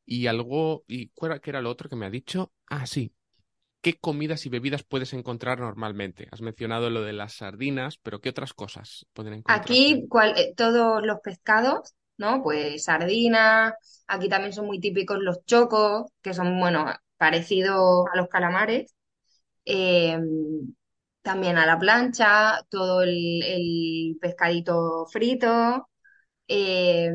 Y 0.06 0.26
algo, 0.26 0.84
¿y 0.86 1.08
cuál 1.10 1.40
qué 1.40 1.50
era 1.50 1.62
lo 1.62 1.70
otro 1.70 1.88
que 1.88 1.96
me 1.96 2.06
ha 2.06 2.10
dicho? 2.10 2.52
Ah, 2.66 2.86
sí. 2.86 3.14
¿Qué 3.82 3.94
comidas 4.00 4.46
y 4.46 4.50
bebidas 4.50 4.84
puedes 4.84 5.12
encontrar 5.14 5.60
normalmente? 5.60 6.28
Has 6.32 6.42
mencionado 6.42 6.90
lo 6.90 7.02
de 7.02 7.12
las 7.14 7.34
sardinas, 7.34 7.98
pero 7.98 8.20
¿qué 8.20 8.30
otras 8.30 8.54
cosas 8.54 9.06
pueden 9.14 9.34
encontrarse? 9.34 9.92
Aquí 9.92 10.06
cual- 10.08 10.34
eh, 10.38 10.54
todos 10.56 11.04
los 11.04 11.20
pescados, 11.20 11.94
¿no? 12.16 12.42
Pues 12.42 12.84
sardinas, 12.84 13.74
aquí 14.06 14.28
también 14.28 14.52
son 14.52 14.66
muy 14.66 14.80
típicos 14.80 15.18
los 15.20 15.44
chocos, 15.44 16.06
que 16.22 16.32
son, 16.34 16.58
bueno, 16.60 16.86
parecidos 17.24 18.06
a 18.12 18.16
los 18.18 18.28
calamares. 18.28 18.94
Eh, 19.66 20.18
también 21.22 21.56
a 21.58 21.66
la 21.66 21.78
plancha, 21.78 22.62
todo 22.70 23.02
el, 23.02 23.42
el 23.42 24.18
pescadito 24.20 25.06
frito. 25.10 25.88
eh, 26.48 27.12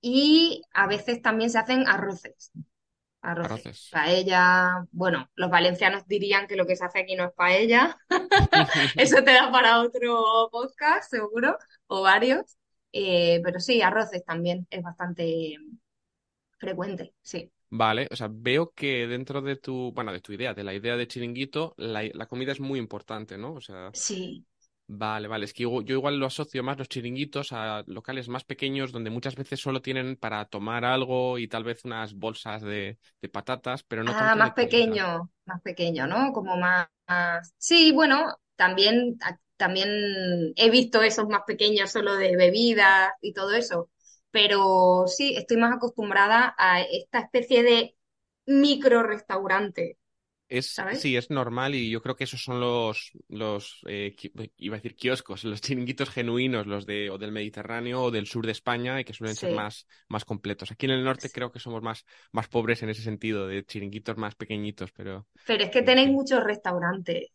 y 0.00 0.62
a 0.74 0.86
veces 0.86 1.22
también 1.22 1.50
se 1.50 1.58
hacen 1.58 1.88
arroces. 1.88 2.52
Arroces. 3.22 3.66
Arroces. 3.66 3.90
Paella. 3.90 4.86
Bueno, 4.92 5.30
los 5.36 5.50
valencianos 5.50 6.06
dirían 6.08 6.46
que 6.48 6.56
lo 6.56 6.66
que 6.66 6.76
se 6.76 6.84
hace 6.84 7.00
aquí 7.00 7.16
no 7.16 7.26
es 7.26 7.32
paella. 7.34 7.96
Eso 8.96 9.24
te 9.24 9.32
da 9.32 9.50
para 9.52 9.80
otro 9.82 10.48
podcast, 10.52 11.10
seguro, 11.10 11.58
o 11.88 12.02
varios. 12.02 12.58
Eh, 12.92 13.40
pero 13.44 13.60
sí, 13.60 13.82
arroces 13.82 14.24
también 14.24 14.66
es 14.70 14.82
bastante 14.82 15.56
frecuente, 16.58 17.14
sí. 17.22 17.50
Vale, 17.70 18.08
o 18.10 18.16
sea, 18.16 18.28
veo 18.30 18.72
que 18.72 19.06
dentro 19.06 19.42
de 19.42 19.56
tu, 19.56 19.92
bueno, 19.92 20.12
de 20.12 20.20
tu 20.22 20.32
idea, 20.32 20.54
de 20.54 20.64
la 20.64 20.72
idea 20.74 20.96
de 20.96 21.06
chiringuito, 21.06 21.74
la, 21.76 22.02
la 22.14 22.26
comida 22.26 22.52
es 22.52 22.60
muy 22.60 22.78
importante, 22.78 23.36
¿no? 23.36 23.52
O 23.54 23.60
sea, 23.60 23.94
Sí, 24.04 24.46
vale, 24.88 25.28
vale, 25.28 25.46
es 25.46 25.54
que 25.54 25.64
yo, 25.64 25.82
yo 25.82 25.94
igual 25.96 26.18
lo 26.18 26.26
asocio 26.26 26.62
más 26.64 26.78
los 26.78 26.88
chiringuitos 26.88 27.52
a 27.52 27.84
locales 27.86 28.28
más 28.28 28.44
pequeños 28.44 28.92
donde 28.92 29.10
muchas 29.10 29.36
veces 29.36 29.60
solo 29.60 29.82
tienen 29.82 30.16
para 30.16 30.46
tomar 30.46 30.84
algo 30.84 31.38
y 31.38 31.48
tal 31.48 31.64
vez 31.64 31.84
unas 31.84 32.14
bolsas 32.14 32.62
de, 32.62 32.98
de 33.22 33.28
patatas, 33.28 33.84
pero 33.84 34.04
no 34.04 34.14
ah, 34.14 34.34
tanto 34.34 34.38
más 34.38 34.52
pequeño, 34.52 35.30
más 35.44 35.60
pequeño, 35.62 36.06
¿no? 36.06 36.32
Como 36.32 36.56
más, 36.56 36.88
más- 37.08 37.54
Sí, 37.58 37.92
bueno, 37.92 38.36
también, 38.56 39.18
también 39.56 40.52
he 40.56 40.70
visto 40.70 41.02
esos 41.02 41.28
más 41.28 41.42
pequeños 41.46 41.90
solo 41.90 42.14
de 42.16 42.36
bebidas 42.36 43.10
y 43.20 43.32
todo 43.32 43.52
eso, 43.54 43.90
pero 44.30 45.06
sí, 45.06 45.36
estoy 45.36 45.56
más 45.58 45.74
acostumbrada 45.76 46.54
a 46.58 46.82
esta 46.82 47.20
especie 47.20 47.62
de 47.62 47.96
micro 48.46 49.02
restaurante, 49.02 49.98
Es, 50.50 50.86
¿sabes? 50.86 50.98
sí, 50.98 51.14
es 51.16 51.28
normal 51.28 51.74
y 51.74 51.90
yo 51.90 52.00
creo 52.00 52.16
que 52.16 52.24
esos 52.24 52.42
son 52.42 52.58
los, 52.58 53.10
los 53.28 53.80
eh, 53.86 54.16
iba 54.56 54.76
a 54.76 54.78
decir 54.78 54.96
kioscos, 54.96 55.44
los 55.44 55.60
chiringuitos 55.60 56.08
genuinos, 56.08 56.66
los 56.66 56.86
de, 56.86 57.10
o 57.10 57.18
del 57.18 57.32
Mediterráneo 57.32 58.02
o 58.04 58.10
del 58.10 58.26
sur 58.26 58.46
de 58.46 58.52
España 58.52 58.98
y 58.98 59.04
que 59.04 59.12
suelen 59.12 59.36
ser 59.36 59.50
más, 59.50 59.86
más 60.08 60.24
completos. 60.24 60.70
Aquí 60.72 60.86
en 60.86 60.92
el 60.92 61.04
norte 61.04 61.30
creo 61.30 61.52
que 61.52 61.58
somos 61.60 61.82
más, 61.82 62.06
más 62.32 62.48
pobres 62.48 62.82
en 62.82 62.88
ese 62.88 63.02
sentido, 63.02 63.46
de 63.46 63.62
chiringuitos 63.66 64.16
más 64.16 64.34
pequeñitos, 64.36 64.90
pero 64.92 65.28
Pero 65.46 65.64
es 65.64 65.70
que 65.72 65.82
tenéis 65.82 66.10
sí. 66.10 66.16
muchos 66.16 66.44
restaurantes 66.44 67.30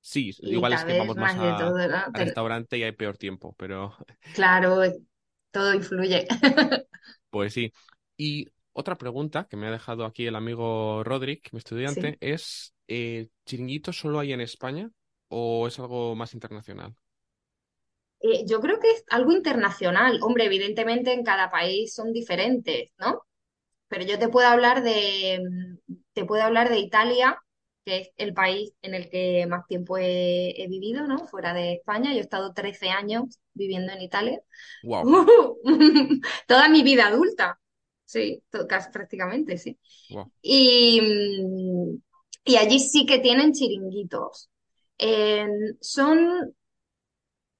Sí, 0.00 0.30
igual 0.42 0.74
es 0.74 0.84
que 0.84 0.92
vamos 0.94 1.16
más 1.16 1.34
a, 1.36 1.56
todo, 1.56 1.88
¿no? 1.88 2.12
al 2.12 2.14
Ten- 2.14 2.34
restaurante 2.34 2.76
y 2.78 2.82
hay 2.82 2.92
peor 2.92 3.16
tiempo, 3.16 3.54
pero 3.58 3.96
Claro, 4.32 4.82
todo 5.54 5.74
influye. 5.74 6.26
pues 7.30 7.52
sí. 7.54 7.72
Y 8.16 8.48
otra 8.72 8.96
pregunta 8.98 9.46
que 9.48 9.56
me 9.56 9.66
ha 9.68 9.70
dejado 9.70 10.04
aquí 10.04 10.26
el 10.26 10.36
amigo 10.36 11.02
Rodrick, 11.04 11.52
mi 11.52 11.58
estudiante, 11.58 12.16
Sí. 12.16 12.20
es, 12.20 12.74
eh, 12.88 13.28
¿chiringuito 13.46 13.92
solo 13.92 14.20
hay 14.20 14.32
en 14.32 14.40
España 14.40 14.90
o 15.28 15.66
es 15.68 15.78
algo 15.78 16.14
más 16.16 16.34
internacional? 16.34 16.94
Eh, 18.20 18.44
yo 18.46 18.60
creo 18.60 18.80
que 18.80 18.90
es 18.90 19.04
algo 19.10 19.32
internacional. 19.32 20.18
Hombre, 20.22 20.46
evidentemente 20.46 21.12
en 21.12 21.24
cada 21.24 21.50
país 21.50 21.92
son 21.94 22.12
diferentes, 22.12 22.90
¿no? 22.98 23.22
Pero 23.88 24.04
yo 24.04 24.18
te 24.20 24.28
puedo 24.30 24.48
hablar 24.48 24.82
de, 24.84 25.40
te 26.14 26.26
puedo 26.26 26.42
hablar 26.44 26.70
de 26.70 26.78
Italia, 26.80 27.38
que 27.84 27.98
es 27.98 28.10
el 28.16 28.34
país 28.34 28.72
en 28.82 28.94
el 28.94 29.10
que 29.10 29.46
más 29.48 29.66
tiempo 29.66 29.98
he, 29.98 30.62
he 30.62 30.68
vivido, 30.68 31.06
¿no? 31.06 31.26
Fuera 31.26 31.54
de 31.54 31.74
España. 31.74 32.12
Yo 32.12 32.18
he 32.18 32.20
estado 32.22 32.52
13 32.54 32.88
años 32.90 33.38
viviendo 33.54 33.92
en 33.92 34.02
Italia. 34.02 34.40
Wow, 34.82 35.08
Toda 36.46 36.68
mi 36.68 36.82
vida 36.82 37.06
adulta. 37.08 37.58
Sí, 38.04 38.42
casi 38.68 38.90
prácticamente, 38.90 39.56
sí. 39.58 39.78
wow. 40.08 40.30
Y, 40.42 41.00
y 42.44 42.56
allí 42.56 42.78
sí 42.80 43.06
que 43.06 43.18
tienen 43.18 43.52
chiringuitos. 43.52 44.50
Eh, 44.98 45.46
son 45.80 46.54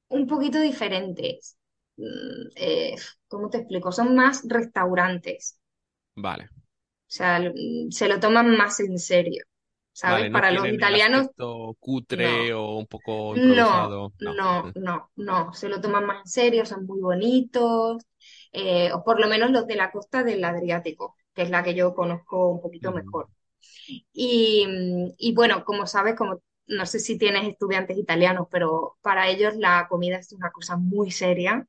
un 0.08 0.26
poquito 0.26 0.58
diferentes. 0.60 1.56
Mm, 1.96 2.48
eh, 2.56 2.94
¿cómo 3.28 3.50
te 3.50 3.58
explico? 3.58 3.92
Son 3.92 4.14
más 4.14 4.42
restaurantes. 4.48 5.58
Vale. 6.16 6.48
O 7.08 7.12
sea, 7.16 7.40
se 7.90 8.08
lo 8.08 8.20
toman 8.20 8.56
más 8.56 8.80
en 8.80 8.98
serio, 8.98 9.44
¿sabes? 9.94 10.26
Vale, 10.26 10.30
no 10.30 10.38
Para 10.38 10.52
los 10.52 10.72
italianos, 10.72 11.28
aspecto 11.28 11.74
cutre 11.80 12.52
no. 12.52 12.54
o 12.54 12.76
un 12.76 12.86
poco 12.86 13.34
No, 13.34 13.34
improvisado. 13.36 14.12
No. 14.20 14.34
no, 14.34 14.70
no, 14.74 15.10
no. 15.16 15.52
Se 15.54 15.68
lo 15.68 15.80
toman 15.80 16.06
más 16.06 16.20
en 16.20 16.28
serio, 16.28 16.66
son 16.66 16.86
muy 16.86 17.00
bonitos. 17.00 18.02
eh, 18.52 18.92
o 18.92 19.04
por 19.04 19.20
lo 19.20 19.28
menos 19.28 19.50
los 19.50 19.66
de 19.66 19.76
la 19.76 19.90
costa 19.92 20.22
del 20.24 20.44
Adriático, 20.44 21.16
que 21.34 21.42
es 21.42 21.50
la 21.50 21.62
que 21.64 21.74
yo 21.74 21.94
conozco 21.94 22.48
un 22.50 22.60
poquito 22.62 22.92
Mm, 22.92 22.92
mejor. 22.92 23.28
Y, 24.12 24.66
y 25.18 25.34
bueno, 25.34 25.64
como 25.64 25.86
sabes, 25.86 26.16
como 26.16 26.42
no 26.68 26.86
sé 26.86 27.00
si 27.00 27.18
tienes 27.18 27.48
estudiantes 27.48 27.98
italianos, 27.98 28.48
pero 28.50 28.96
para 29.02 29.28
ellos 29.30 29.56
la 29.56 29.86
comida 29.88 30.18
es 30.18 30.32
una 30.32 30.50
cosa 30.52 30.76
muy 30.76 31.10
seria, 31.12 31.66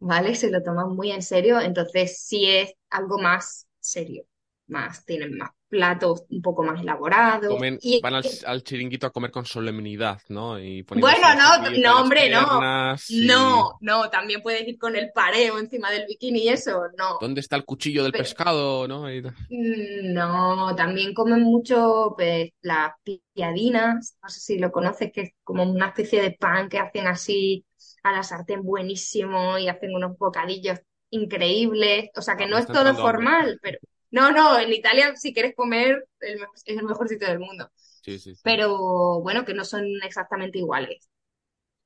¿vale? 0.00 0.34
Se 0.34 0.50
lo 0.50 0.62
toman 0.62 0.94
muy 0.94 1.10
en 1.12 1.22
serio, 1.22 1.60
entonces 1.60 2.20
sí 2.22 2.46
es 2.48 2.72
algo 2.90 3.18
más 3.18 3.68
serio, 3.80 4.24
más, 4.66 5.04
tienen 5.04 5.36
más 5.36 5.50
platos 5.68 6.24
un 6.30 6.42
poco 6.42 6.62
más 6.62 6.80
elaborados. 6.80 7.48
Comen, 7.48 7.78
Y 7.82 8.00
van 8.00 8.14
al, 8.14 8.24
al 8.46 8.62
chiringuito 8.62 9.06
a 9.06 9.10
comer 9.12 9.30
con 9.30 9.44
solemnidad, 9.44 10.20
¿no? 10.28 10.58
Y 10.58 10.82
bueno, 10.82 11.18
no, 11.36 11.70
no, 11.80 12.00
hombre, 12.02 12.30
no, 12.30 12.60
y 13.06 13.26
no, 13.26 13.78
no, 13.80 14.10
también 14.10 14.42
puedes 14.42 14.66
ir 14.66 14.78
con 14.78 14.96
el 14.96 15.10
pareo 15.12 15.58
encima 15.58 15.90
del 15.90 16.06
bikini 16.06 16.40
y 16.40 16.48
eso, 16.48 16.82
no. 16.96 17.18
¿dónde 17.20 17.40
está 17.40 17.56
el 17.56 17.64
cuchillo 17.64 18.02
del 18.02 18.12
Pe- 18.12 18.18
pescado, 18.18 18.86
no? 18.88 19.10
Y- 19.12 19.22
Mm, 19.48 20.12
No, 20.12 20.74
también 20.76 21.14
comen 21.14 21.42
mucho 21.42 22.14
pues, 22.16 22.50
las 22.60 22.92
piadinas, 23.34 24.16
no 24.22 24.28
sé 24.28 24.40
si 24.40 24.58
lo 24.58 24.70
conoces, 24.70 25.10
que 25.12 25.20
es 25.22 25.30
como 25.42 25.62
una 25.64 25.88
especie 25.88 26.20
de 26.22 26.32
pan 26.32 26.68
que 26.68 26.78
hacen 26.78 27.06
así 27.06 27.64
a 28.02 28.12
la 28.12 28.22
sartén 28.22 28.62
buenísimo 28.62 29.58
y 29.58 29.68
hacen 29.68 29.94
unos 29.94 30.18
bocadillos 30.18 30.80
increíbles. 31.10 32.10
O 32.16 32.22
sea 32.22 32.36
que 32.36 32.46
no 32.46 32.58
es 32.58 32.70
todo 32.70 32.90
hambre. 32.90 33.02
formal, 33.02 33.58
pero 33.62 33.78
no, 34.10 34.30
no, 34.32 34.58
en 34.58 34.72
Italia 34.72 35.14
si 35.16 35.32
quieres 35.34 35.54
comer 35.54 36.06
el 36.20 36.40
es 36.42 36.78
el 36.78 36.84
mejor 36.84 37.08
sitio 37.08 37.28
del 37.28 37.38
mundo. 37.40 37.70
Sí, 38.02 38.18
sí, 38.18 38.34
sí. 38.34 38.50
Pero 38.50 39.20
bueno, 39.22 39.44
que 39.44 39.54
no 39.54 39.64
son 39.64 39.86
exactamente 40.04 40.58
iguales. 40.58 41.08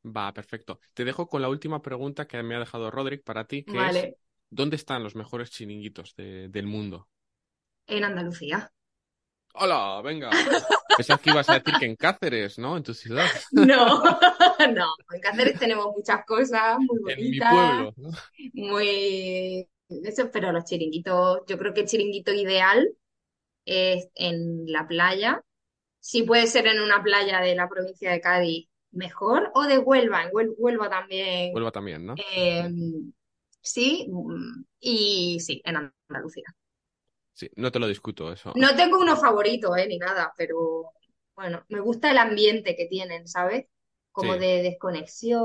Va, 0.04 0.32
perfecto. 0.32 0.78
Te 0.94 1.04
dejo 1.04 1.28
con 1.28 1.42
la 1.42 1.48
última 1.48 1.82
pregunta 1.82 2.26
que 2.26 2.42
me 2.42 2.54
ha 2.56 2.58
dejado 2.60 2.90
Roderick 2.90 3.24
para 3.24 3.46
ti, 3.46 3.64
que 3.64 3.86
es 3.86 4.08
¿dónde 4.50 4.76
están 4.76 5.02
los 5.02 5.14
mejores 5.16 5.50
chiringuitos 5.50 6.14
de- 6.16 6.48
del 6.48 6.66
mundo? 6.66 7.08
en 7.86 8.02
Andalucía. 8.04 8.72
¡Hola! 9.54 10.00
Venga. 10.02 10.40
Pensaba 10.94 11.20
que 11.20 11.30
ibas 11.30 11.50
a 11.50 11.54
decir 11.58 11.76
que 11.76 11.86
en 11.86 11.96
Cáceres, 11.96 12.58
¿no? 12.58 12.76
En 12.76 12.82
tu 12.82 12.94
ciudad. 12.94 13.32
No, 13.50 14.02
no, 14.74 14.86
en 15.12 15.20
Cáceres 15.20 15.58
tenemos 15.58 15.86
muchas 15.96 16.24
cosas 16.24 16.78
muy 16.78 16.98
En 17.04 17.30
mi 17.30 17.42
bonitas. 17.42 17.42
pueblo, 17.42 17.94
¿no? 17.96 18.10
muy 18.54 19.68
eso, 20.04 20.30
pero 20.32 20.52
los 20.52 20.64
chiringuitos, 20.64 21.42
yo 21.46 21.58
creo 21.58 21.74
que 21.74 21.82
el 21.82 21.86
chiringuito 21.88 22.32
ideal 22.32 22.88
es 23.66 24.08
en 24.16 24.66
la 24.72 24.86
playa. 24.88 25.42
Si 26.00 26.22
puede 26.24 26.46
ser 26.48 26.66
en 26.68 26.80
una 26.82 27.02
playa 27.02 27.40
de 27.40 27.54
la 27.56 27.68
provincia 27.68 28.12
de 28.12 28.20
Cádiz, 28.22 28.68
mejor, 28.92 29.50
o 29.54 29.64
de 29.64 29.78
Huelva, 29.78 30.24
en 30.24 30.30
Huel- 30.32 30.54
Huelva 30.58 30.90
también, 30.90 31.54
Huelva 31.54 31.70
también, 31.72 32.04
¿no? 32.06 32.22
eh, 32.36 32.70
sí, 33.62 34.06
mm, 34.10 34.64
y 34.80 35.40
sí, 35.40 35.62
en 35.64 35.92
Andalucía. 36.08 36.44
Sí, 37.34 37.50
no 37.56 37.70
te 37.72 37.78
lo 37.78 37.88
discuto 37.88 38.32
eso. 38.32 38.54
No 38.54 38.76
tengo 38.76 38.98
uno 39.00 39.16
favorito, 39.16 39.76
eh, 39.76 39.86
ni 39.88 39.98
nada, 39.98 40.32
pero 40.36 40.92
bueno, 41.34 41.64
me 41.68 41.80
gusta 41.80 42.10
el 42.10 42.18
ambiente 42.18 42.76
que 42.76 42.86
tienen, 42.86 43.26
¿sabes? 43.26 43.66
Como 44.12 44.36
Sí. 44.36 44.38
de 44.38 44.62
desconexión, 44.62 45.40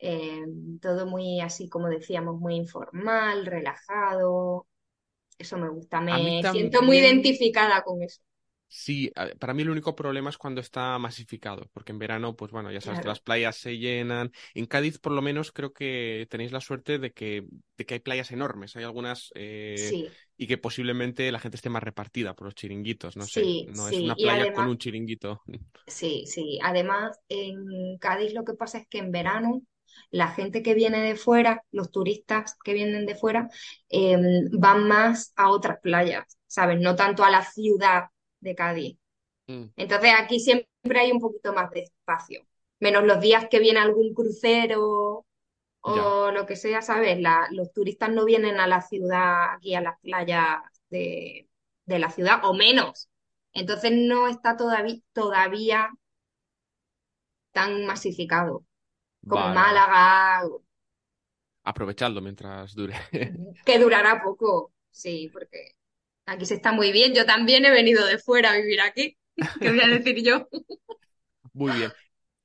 eh, 0.00 0.44
todo 0.80 1.06
muy 1.06 1.40
así 1.40 1.68
como 1.68 1.88
decíamos, 1.88 2.38
muy 2.38 2.56
informal, 2.56 3.46
relajado. 3.46 4.66
Eso 5.38 5.56
me 5.58 5.68
gusta, 5.70 6.00
me 6.00 6.42
siento 6.42 6.82
muy 6.82 6.98
identificada 6.98 7.82
con 7.82 8.02
eso. 8.02 8.20
sí, 8.68 9.10
para 9.38 9.54
mí 9.54 9.62
el 9.62 9.70
único 9.70 9.96
problema 9.96 10.30
es 10.30 10.38
cuando 10.38 10.60
está 10.60 10.98
masificado, 10.98 11.68
porque 11.72 11.92
en 11.92 11.98
verano, 11.98 12.36
pues 12.36 12.52
bueno, 12.52 12.70
ya 12.70 12.80
sabes 12.80 13.00
que 13.00 13.08
las 13.08 13.20
playas 13.20 13.56
se 13.56 13.78
llenan. 13.78 14.30
En 14.54 14.66
Cádiz, 14.66 14.98
por 14.98 15.12
lo 15.12 15.22
menos, 15.22 15.50
creo 15.52 15.72
que 15.72 16.26
tenéis 16.30 16.52
la 16.52 16.60
suerte 16.60 16.98
de 16.98 17.12
que, 17.12 17.46
de 17.76 17.86
que 17.86 17.94
hay 17.94 18.00
playas 18.00 18.30
enormes, 18.30 18.76
hay 18.76 18.84
algunas, 18.84 19.30
eh, 19.34 19.76
sí, 19.88 20.08
y 20.36 20.46
que 20.46 20.58
posiblemente 20.58 21.30
la 21.32 21.40
gente 21.40 21.56
esté 21.56 21.68
más 21.68 21.82
repartida 21.82 22.34
por 22.34 22.46
los 22.46 22.54
chiringuitos, 22.54 23.16
no 23.16 23.24
sé, 23.24 23.42
sí, 23.42 23.66
no 23.74 23.88
es 23.88 23.98
una 23.98 24.14
playa 24.14 24.52
con 24.52 24.68
un 24.68 24.78
chiringuito. 24.78 25.42
sí, 25.86 26.24
sí. 26.26 26.58
Además, 26.62 27.18
en 27.28 27.98
Cádiz 27.98 28.34
lo 28.34 28.44
que 28.44 28.54
pasa 28.54 28.78
es 28.78 28.86
que 28.88 28.98
en 28.98 29.10
verano 29.10 29.62
la 30.10 30.28
gente 30.28 30.62
que 30.62 30.74
viene 30.74 31.00
de 31.02 31.16
fuera, 31.16 31.62
los 31.72 31.90
turistas 31.90 32.56
que 32.64 32.74
vienen 32.74 33.06
de 33.06 33.14
fuera, 33.16 33.48
eh, 33.88 34.16
van 34.52 34.86
más 34.88 35.32
a 35.36 35.50
otras 35.50 35.78
playas, 35.80 36.24
¿sabes? 36.46 36.80
No 36.80 36.96
tanto 36.96 37.24
a 37.24 37.30
la 37.30 37.44
ciudad 37.44 38.04
de 38.40 38.54
Cádiz. 38.54 38.98
Mm, 39.48 39.70
Entonces 39.76 40.12
aquí 40.18 40.40
siempre 40.40 41.00
hay 41.00 41.12
un 41.12 41.20
poquito 41.20 41.52
más 41.52 41.70
de 41.70 41.80
espacio, 41.84 42.46
menos 42.80 43.04
los 43.04 43.20
días 43.20 43.46
que 43.50 43.58
viene 43.60 43.80
algún 43.80 44.14
crucero 44.14 45.26
ya, 45.86 46.02
o 46.04 46.30
lo 46.32 46.46
que 46.46 46.56
sea, 46.56 46.82
¿sabes? 46.82 47.20
La- 47.20 47.48
los 47.52 47.72
turistas 47.72 48.10
no 48.10 48.24
vienen 48.26 48.60
a 48.60 48.66
la 48.68 48.82
ciudad, 48.82 49.54
aquí 49.54 49.74
a 49.74 49.80
las 49.82 50.00
playas 50.00 50.58
de, 50.90 51.48
de 51.86 51.98
la 52.00 52.10
ciudad, 52.10 52.40
o 52.44 52.54
menos. 52.54 53.10
Entonces 53.54 53.92
no 53.94 54.28
está 54.28 54.56
todavía, 54.56 54.96
todavía 55.14 55.90
tan 57.52 57.86
masificado 57.86 58.64
como 59.26 59.42
vale. 59.42 59.54
Málaga, 59.54 60.42
Aprovechadlo 61.62 62.20
mientras 62.20 62.74
dure. 62.74 62.94
que 63.64 63.78
durará 63.78 64.22
poco, 64.22 64.72
sí, 64.90 65.28
porque 65.32 65.74
aquí 66.26 66.46
se 66.46 66.54
está 66.54 66.72
muy 66.72 66.90
bien. 66.92 67.14
Yo 67.14 67.26
también 67.26 67.64
he 67.64 67.70
venido 67.70 68.06
de 68.06 68.18
fuera 68.18 68.52
a 68.52 68.56
vivir 68.56 68.80
aquí, 68.80 69.16
¿qué 69.60 69.68
voy 69.68 69.80
a 69.80 69.88
decir 69.88 70.22
yo? 70.22 70.48
Muy 71.52 71.72
bien. 71.72 71.92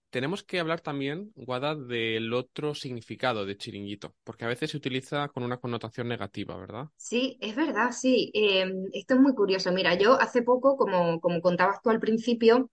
Tenemos 0.10 0.44
que 0.44 0.60
hablar 0.60 0.79
también, 0.79 1.32
Guada, 1.36 1.75
del 1.75 2.34
otro 2.34 2.74
significado 2.74 3.46
de 3.46 3.58
chiringuito, 3.58 4.15
porque 4.24 4.46
a 4.46 4.48
veces 4.48 4.72
se 4.72 4.77
utiliza 4.77 5.27
con 5.27 5.44
una 5.44 5.58
connotación 5.58 6.08
negativa, 6.08 6.55
¿verdad? 6.55 6.86
Sí, 6.96 7.38
es 7.41 7.55
verdad, 7.55 7.91
sí. 7.91 8.32
Eh, 8.34 8.65
esto 8.94 9.15
es 9.15 9.20
muy 9.20 9.34
curioso. 9.36 9.74
Mira, 9.74 9.96
yo 9.96 10.13
hace 10.13 10.41
poco, 10.41 10.77
como, 10.77 11.20
como 11.20 11.41
contabas 11.41 11.82
tú 11.82 11.89
al 11.89 12.00
principio, 12.00 12.70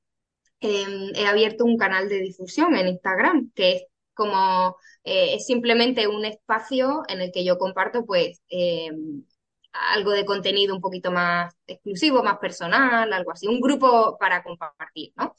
eh, 0.61 1.11
he 1.17 1.27
abierto 1.27 1.65
un 1.65 1.77
canal 1.77 2.09
de 2.09 2.21
difusión 2.21 2.77
en 2.77 2.89
Instagram, 2.89 3.51
que 3.55 3.73
es 3.73 3.83
como, 4.15 4.77
eh, 5.05 5.35
es 5.35 5.47
simplemente 5.47 6.07
un 6.09 6.25
espacio 6.25 7.03
en 7.09 7.21
el 7.21 7.33
que 7.33 7.45
yo 7.45 7.59
comparto, 7.59 8.05
pues, 8.07 8.41
eh, 8.51 8.91
algo 9.73 10.11
de 10.13 10.25
contenido 10.25 10.75
un 10.75 10.81
poquito 10.81 11.11
más 11.11 11.55
exclusivo, 11.67 12.23
más 12.23 12.39
personal, 12.39 13.13
algo 13.13 13.33
así, 13.33 13.47
un 13.49 13.61
grupo 13.61 14.17
para 14.19 14.43
compartir, 14.43 15.13
¿no? 15.17 15.35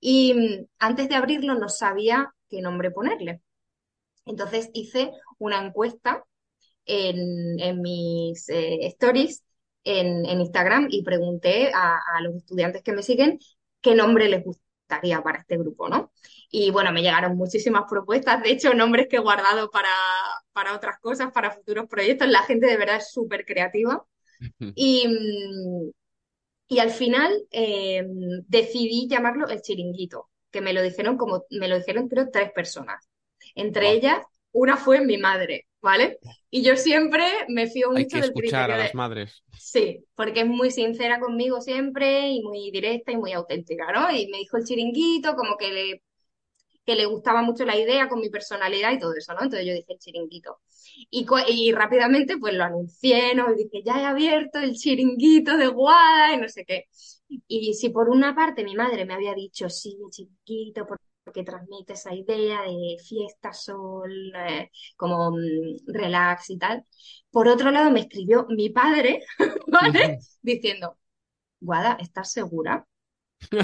Y 0.00 0.34
mm, 0.34 0.66
antes 0.78 1.08
de 1.08 1.14
abrirlo 1.16 1.54
no 1.54 1.68
sabía 1.68 2.34
qué 2.48 2.60
nombre 2.62 2.90
ponerle. 2.90 3.42
Entonces 4.26 4.70
hice 4.74 5.12
una 5.38 5.64
encuesta 5.64 6.24
en, 6.86 7.60
en 7.60 7.82
mis 7.82 8.48
eh, 8.48 8.86
stories 8.88 9.44
en, 9.84 10.24
Instagram 10.26 10.88
y 10.90 11.02
pregunté 11.02 11.72
a, 11.74 11.98
a 12.14 12.20
los 12.22 12.36
estudiantes 12.36 12.82
que 12.82 12.92
me 12.92 13.02
siguen 13.02 13.38
qué 13.80 13.94
nombre 13.94 14.28
les 14.28 14.44
gustaría 14.44 15.22
para 15.22 15.40
este 15.40 15.58
grupo, 15.58 15.88
¿no? 15.88 16.12
Y 16.56 16.70
bueno, 16.70 16.92
me 16.92 17.02
llegaron 17.02 17.36
muchísimas 17.36 17.84
propuestas, 17.90 18.42
de 18.42 18.50
hecho, 18.52 18.74
nombres 18.74 19.08
que 19.08 19.16
he 19.16 19.20
guardado 19.20 19.70
para, 19.70 19.88
para 20.52 20.74
otras 20.74 20.98
cosas, 21.00 21.32
para 21.32 21.50
futuros 21.50 21.86
proyectos. 21.88 22.28
La 22.28 22.42
gente 22.44 22.66
de 22.66 22.76
verdad 22.76 22.96
es 22.98 23.10
súper 23.12 23.44
creativa. 23.44 24.04
Y, 24.74 25.06
y 26.68 26.78
al 26.78 26.90
final 26.90 27.32
eh, 27.50 28.04
decidí 28.48 29.08
llamarlo 29.08 29.48
el 29.48 29.60
chiringuito, 29.62 30.30
que 30.50 30.60
me 30.60 30.72
lo 30.72 30.82
dijeron 30.82 31.16
como, 31.16 31.44
me 31.50 31.68
lo 31.68 31.76
dijeron 31.78 32.08
creo 32.08 32.30
tres 32.30 32.52
personas. 32.52 33.08
Entre 33.54 33.90
Wow. 33.90 33.92
ellas, 33.92 34.24
una 34.52 34.76
fue 34.76 35.00
mi 35.04 35.18
madre, 35.18 35.66
¿vale? 35.82 36.18
Y 36.50 36.62
yo 36.64 36.76
siempre 36.76 37.24
me 37.48 37.66
fío 37.68 37.90
Hay 37.92 38.06
que 38.08 38.16
mucho 38.16 38.20
del 38.20 38.34
escuchar 38.34 38.70
a 38.70 38.76
criterio 38.76 38.76
las 38.76 38.92
de, 38.92 38.94
madres. 38.94 39.42
sí, 39.56 40.04
porque 40.14 40.40
es 40.40 40.46
muy 40.46 40.70
sincera 40.70 41.20
conmigo 41.20 41.60
siempre 41.60 42.30
y 42.30 42.42
muy 42.42 42.70
directa 42.70 43.12
y 43.12 43.16
muy 43.16 43.32
auténtica, 43.32 43.92
¿no? 43.92 44.10
Y 44.10 44.28
me 44.28 44.38
dijo 44.38 44.56
el 44.56 44.64
chiringuito, 44.64 45.36
como 45.36 45.56
que 45.56 45.72
le 45.72 46.02
que 46.84 46.94
le 46.96 47.06
gustaba 47.06 47.42
mucho 47.42 47.64
la 47.64 47.76
idea 47.78 48.08
con 48.08 48.20
mi 48.20 48.30
personalidad 48.30 48.92
y 48.92 48.98
todo 48.98 49.14
eso, 49.14 49.32
¿no? 49.34 49.42
Entonces 49.42 49.66
yo 49.66 49.72
dije 49.74 49.92
el 49.92 49.98
chiringuito. 49.98 50.60
Y, 51.10 51.26
y 51.48 51.72
rápidamente 51.72 52.38
pues 52.38 52.54
lo 52.54 52.64
anuncié, 52.64 53.34
¿no? 53.34 53.52
Y 53.52 53.56
dije, 53.64 53.82
ya 53.84 54.00
he 54.00 54.04
abierto 54.06 54.58
el 54.60 54.74
chiringuito 54.74 55.56
de 55.56 55.68
Guada 55.68 56.34
y 56.34 56.38
no 56.38 56.48
sé 56.48 56.64
qué. 56.64 56.84
Y 57.48 57.74
si 57.74 57.88
por 57.90 58.08
una 58.10 58.34
parte 58.34 58.64
mi 58.64 58.74
madre 58.74 59.04
me 59.06 59.14
había 59.14 59.34
dicho, 59.34 59.68
sí, 59.70 59.96
por- 60.86 61.00
porque 61.24 61.42
transmite 61.44 61.94
esa 61.94 62.14
idea 62.14 62.62
de 62.62 62.96
fiesta, 63.02 63.52
sol, 63.52 64.12
eh, 64.36 64.70
como 64.96 65.30
mm, 65.32 65.78
relax 65.86 66.50
y 66.50 66.58
tal. 66.58 66.84
Por 67.30 67.48
otro 67.48 67.70
lado 67.70 67.90
me 67.90 68.00
escribió 68.00 68.46
mi 68.50 68.68
padre, 68.70 69.24
¿vale? 69.66 70.00
Diciendo, 70.42 70.98
Guada, 71.60 71.98
¿estás 72.00 72.32
segura 72.32 72.86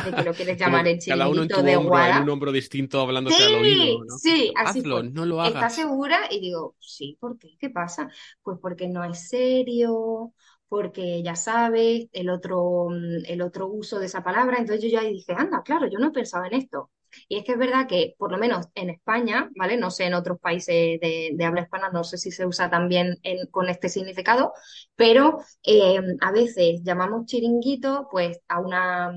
de 0.03 0.15
que 0.15 0.23
lo 0.23 0.35
quieres 0.35 0.59
llamar 0.59 0.89
el 0.89 0.99
cada 1.07 1.29
uno 1.29 1.43
en 1.43 1.51
chiringuito 1.51 1.63
tu 1.63 1.65
de 1.65 1.77
hombro, 1.77 2.07
en 2.07 2.17
Guada? 2.17 2.19
un 2.19 2.29
hombro 2.29 2.53
distinto, 2.53 3.01
hablándote 3.01 3.45
al 3.45 3.55
oído, 3.55 3.87
Sí, 3.89 4.05
¿no? 4.05 4.23
sí, 4.23 4.53
así 4.57 4.83
Hazlo, 4.83 5.03
no 5.03 5.25
lo 5.27 5.43
¿Estás 5.43 5.75
hagas. 5.75 5.77
segura? 5.77 6.29
Y 6.31 6.41
digo, 6.41 6.77
sí, 6.81 7.17
¿por 7.21 7.39
qué? 7.39 7.57
¿Qué 7.59 7.71
pasa? 7.71 8.11
Pues 8.43 8.59
porque 8.61 8.89
no 8.89 9.05
es 9.05 9.29
serio, 9.31 10.35
porque 10.69 11.23
ya 11.23 11.35
sabes, 11.37 12.09
el 12.13 12.29
otro, 12.31 12.89
mm, 12.91 13.25
el 13.27 13.41
otro 13.43 13.69
uso 13.69 13.99
de 13.99 14.07
esa 14.07 14.23
palabra. 14.23 14.59
Entonces 14.59 14.83
yo 14.85 14.91
ya 15.01 15.09
dije, 15.09 15.33
anda, 15.37 15.63
claro, 15.63 15.87
yo 15.91 15.99
no 15.99 16.13
pensaba 16.13 16.47
en 16.49 16.55
esto. 16.55 16.91
Y 17.29 17.39
es 17.39 17.45
que 17.45 17.53
es 17.53 17.59
verdad 17.59 17.87
que, 17.89 18.15
por 18.19 18.31
lo 18.33 18.39
menos 18.39 18.67
en 18.75 18.91
España, 18.91 19.51
¿vale? 19.57 19.77
No 19.79 19.91
sé, 19.91 20.05
en 20.07 20.15
otros 20.15 20.39
países 20.41 21.01
de, 21.01 21.31
de 21.35 21.45
habla 21.45 21.63
hispana, 21.63 21.91
no 21.91 22.05
sé 22.05 22.19
si 22.19 22.31
se 22.33 22.47
usa 22.47 22.69
también 22.71 23.19
en- 23.23 23.47
con 23.51 23.69
este 23.71 23.89
significado, 23.89 24.53
pero 24.97 25.39
eh, 25.63 26.01
a 26.21 26.33
veces 26.33 26.83
llamamos 26.85 27.27
chiringuito, 27.27 28.09
pues, 28.11 28.41
a 28.49 28.61
una, 28.61 29.13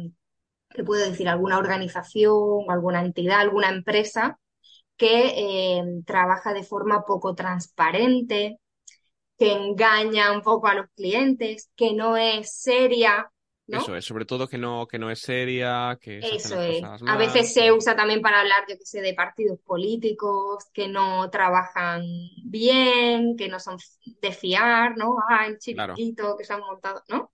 ¿qué 0.74 0.84
puedo 0.84 1.04
decir? 1.10 1.30
Alguna 1.30 1.58
organización, 1.60 2.66
alguna 2.70 3.02
entidad, 3.02 3.42
alguna 3.42 3.70
empresa 3.70 4.40
que 4.98 5.80
eh, 5.80 5.84
trabaja 6.06 6.54
de 6.54 6.64
forma 6.64 7.06
poco 7.06 7.36
transparente, 7.36 8.60
que 9.40 9.54
engaña 9.54 10.32
un 10.34 10.42
poco 10.44 10.68
a 10.68 10.76
los 10.76 10.88
clientes, 10.96 11.72
que 11.76 11.94
no 11.94 12.18
es 12.18 12.54
seria, 12.56 13.32
Eso 13.70 13.96
es, 13.96 14.06
sobre 14.06 14.26
todo 14.26 14.48
que 14.48 14.58
no, 14.58 14.88
que 14.88 15.00
no 15.00 15.10
es 15.12 15.20
seria, 15.20 15.98
que 16.00 16.24
se 16.24 16.36
hacen 16.36 16.52
Eso 16.52 16.52
las 16.52 16.62
es. 16.62 16.88
cosas 17.02 17.02
A 17.06 17.18
veces 17.18 17.54
se 17.54 17.72
que... 17.72 17.74
usa 17.74 17.96
también 17.98 18.22
para 18.22 18.40
hablar, 18.40 18.64
yo 18.70 18.78
qué 18.78 18.86
sé, 18.86 19.02
de 19.02 19.14
partidos 19.14 19.60
políticos 19.60 20.64
que 20.74 20.88
no 20.88 21.30
trabajan 21.30 22.02
bien, 22.46 23.36
que 23.36 23.50
no 23.50 23.60
son 23.60 23.78
de 24.22 24.32
fiar, 24.32 24.96
¿no? 24.98 25.18
Ah, 25.30 25.48
el 25.48 25.60
Claro. 25.72 26.02
chiringuito 26.06 26.38
que 26.38 26.46
se 26.46 26.54
han 26.54 26.62
montado, 26.62 27.04
¿no? 27.10 27.33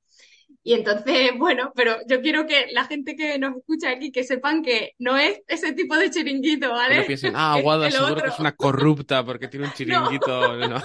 Y 0.70 0.74
entonces, 0.74 1.32
bueno, 1.38 1.72
pero 1.76 1.96
yo 2.08 2.22
quiero 2.22 2.46
que 2.46 2.68
la 2.72 2.86
gente 2.86 3.16
que 3.16 3.40
nos 3.40 3.58
escucha 3.58 3.90
aquí 3.90 4.12
que 4.12 4.24
sepan 4.24 4.62
que 4.62 4.94
no 5.00 5.18
es 5.18 5.42
ese 5.48 5.74
tipo 5.74 5.96
de 5.98 6.12
chiringuito, 6.12 6.70
Que 6.88 6.96
no 6.96 7.06
¿vale? 7.06 7.06
piensen, 7.06 7.34
ah, 7.36 7.56
Guada 7.62 7.92
seguro 7.92 8.24
que 8.24 8.30
es 8.30 8.40
una 8.40 8.56
corrupta 8.56 9.24
porque 9.24 9.48
tiene 9.48 9.68
un 9.68 9.72
chiringuito. 9.74 10.58
No, 10.58 10.82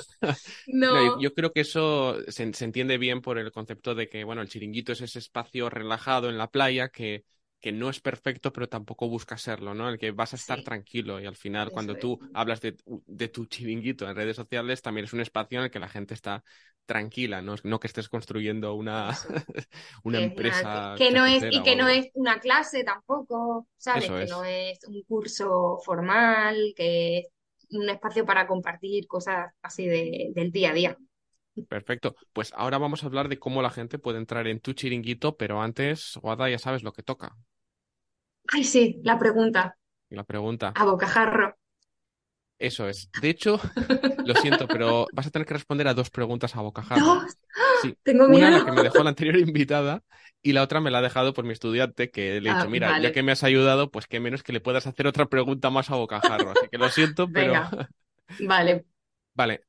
No, 0.90 1.00
yo, 1.00 1.10
no. 1.16 1.16
yo 1.16 1.34
creo 1.34 1.52
que 1.52 1.60
eso 1.60 2.18
se, 2.28 2.52
se 2.52 2.64
entiende 2.64 2.98
bien 2.98 3.20
por 3.22 3.38
el 3.38 3.52
concepto 3.52 3.94
de 3.94 4.08
que, 4.08 4.24
bueno, 4.24 4.42
el 4.42 4.48
chiringuito 4.48 4.92
es 4.92 5.00
ese 5.00 5.18
espacio 5.18 5.70
relajado 5.70 6.28
en 6.28 6.38
la 6.38 6.50
playa 6.50 6.88
que, 6.90 7.24
que 7.64 7.72
no 7.72 7.90
es 7.90 8.00
perfecto, 8.00 8.52
pero 8.52 8.68
tampoco 8.68 9.08
busca 9.08 9.38
serlo, 9.38 9.74
¿no? 9.74 9.88
El 9.88 9.98
que 9.98 10.12
vas 10.12 10.34
a 10.34 10.36
estar 10.36 10.62
Sí, 10.62 10.62
tranquilo 10.62 11.20
y 11.20 11.26
al 11.26 11.36
final, 11.36 11.70
eso 11.70 11.72
cuando 11.72 11.96
es. 11.98 11.98
tú 11.98 12.20
hablas 12.34 12.60
de, 12.60 12.72
tu- 12.72 13.02
de 13.06 13.28
tu 13.28 13.46
chiringuito 13.46 14.08
en 14.08 14.16
redes 14.16 14.36
sociales, 14.36 14.82
también 14.82 15.06
es 15.06 15.14
un 15.14 15.20
espacio 15.20 15.58
en 15.58 15.64
el 15.66 15.70
que 15.70 15.80
la 15.80 15.88
gente 15.88 16.14
está 16.14 16.44
tranquila, 16.86 17.42
no, 17.42 17.56
no 17.64 17.80
que 17.80 17.86
estés 17.88 18.08
construyendo 18.10 18.74
una, 18.74 19.12
una 20.04 20.18
Que 20.18 20.68
que, 20.70 20.80
empresa 20.80 20.96
que 20.96 21.10
no 21.10 21.24
es, 21.26 21.44
y 21.48 21.62
o 21.62 21.64
que 21.64 21.74
no 21.76 21.88
es 21.88 22.08
una 22.14 22.38
clase 22.40 22.84
tampoco, 22.84 23.66
¿sabes? 23.76 24.12
Eso 24.12 24.18
Que 24.18 24.26
no 24.26 24.44
es. 24.44 24.44
es 24.44 24.78
un 24.86 25.02
curso 25.02 25.78
formal, 25.84 26.72
que 26.76 27.18
es 27.20 27.26
un 27.70 27.88
espacio 27.90 28.24
para 28.24 28.46
compartir 28.46 29.06
cosas 29.08 29.52
así 29.62 29.86
de, 29.88 30.30
del 30.34 30.52
día 30.52 30.70
a 30.70 30.74
día. 30.74 30.98
Perfecto. 31.68 32.16
Pues 32.32 32.52
ahora 32.56 32.78
vamos 32.78 33.02
a 33.02 33.06
hablar 33.06 33.28
de 33.28 33.38
cómo 33.38 33.62
la 33.62 33.70
gente 33.70 33.98
puede 33.98 34.18
entrar 34.18 34.46
en 34.48 34.60
tu 34.60 34.72
chiringuito, 34.72 35.36
pero 35.36 35.60
antes, 35.62 36.18
Guada, 36.22 36.48
ya 36.50 36.58
sabes 36.58 36.82
lo 36.82 36.92
que 36.92 37.02
toca. 37.02 37.36
Ay, 38.52 38.64
sí, 38.64 39.00
la 39.02 39.18
pregunta, 39.18 39.76
La 40.18 40.24
pregunta. 40.24 40.74
a 40.74 40.84
bocajarro. 40.86 41.56
Eso 42.58 42.88
es. 42.88 43.10
De 43.14 43.30
hecho, 43.30 43.60
lo 44.22 44.34
siento, 44.34 44.70
pero 44.70 45.08
vas 45.12 45.26
a 45.26 45.30
tener 45.30 45.46
que 45.46 45.54
responder 45.54 45.88
a 45.88 45.94
dos 45.94 46.10
preguntas 46.10 46.56
a 46.56 46.60
bocajarro. 46.62 47.24
Dos. 47.24 47.36
Sí, 47.72 47.98
Tengo 48.02 48.26
una 48.26 48.50
miedo. 48.50 48.50
la 48.50 48.62
que 48.62 48.72
me 48.72 48.82
dejó 48.82 49.02
la 49.02 49.10
anterior 49.10 49.36
invitada 49.38 50.02
y 50.42 50.52
la 50.52 50.62
otra 50.62 50.80
me 50.80 50.90
la 50.90 50.98
ha 50.98 51.02
dejado 51.02 51.34
por 51.34 51.44
mi 51.44 51.52
estudiante 51.52 52.10
que 52.10 52.40
le 52.40 52.48
he 52.48 52.52
Ah, 52.52 52.52
dicho, 52.52 52.68
mira, 52.68 52.92
vale. 52.92 53.08
ya 53.08 53.12
que 53.12 53.22
me 53.22 53.32
has 53.32 53.42
ayudado, 53.44 53.90
pues 53.90 54.06
qué 54.06 54.20
menos 54.20 54.42
que 54.42 54.52
le 54.52 54.60
puedas 54.60 54.86
hacer 54.86 55.06
otra 55.06 55.26
pregunta 55.26 55.70
más 55.70 55.90
a 55.90 55.96
bocajarro. 55.96 56.50
Así 56.52 56.68
que 56.68 56.78
lo 56.78 56.90
siento, 56.90 57.32
pero 57.32 57.54
Venga. 57.54 57.70
Vale. 58.38 58.84
vale. 59.34 59.64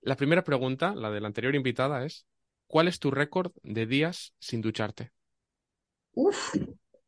La 0.00 0.16
primera 0.16 0.44
pregunta, 0.44 0.94
la 0.94 1.10
de 1.10 1.20
la 1.20 1.26
anterior 1.26 1.54
invitada, 1.54 2.04
es 2.04 2.26
¿cuál 2.66 2.88
es 2.88 2.98
tu 2.98 3.10
récord 3.10 3.52
de 3.62 3.86
días 3.86 4.34
sin 4.38 4.60
ducharte? 4.60 5.12
Uf, 6.12 6.54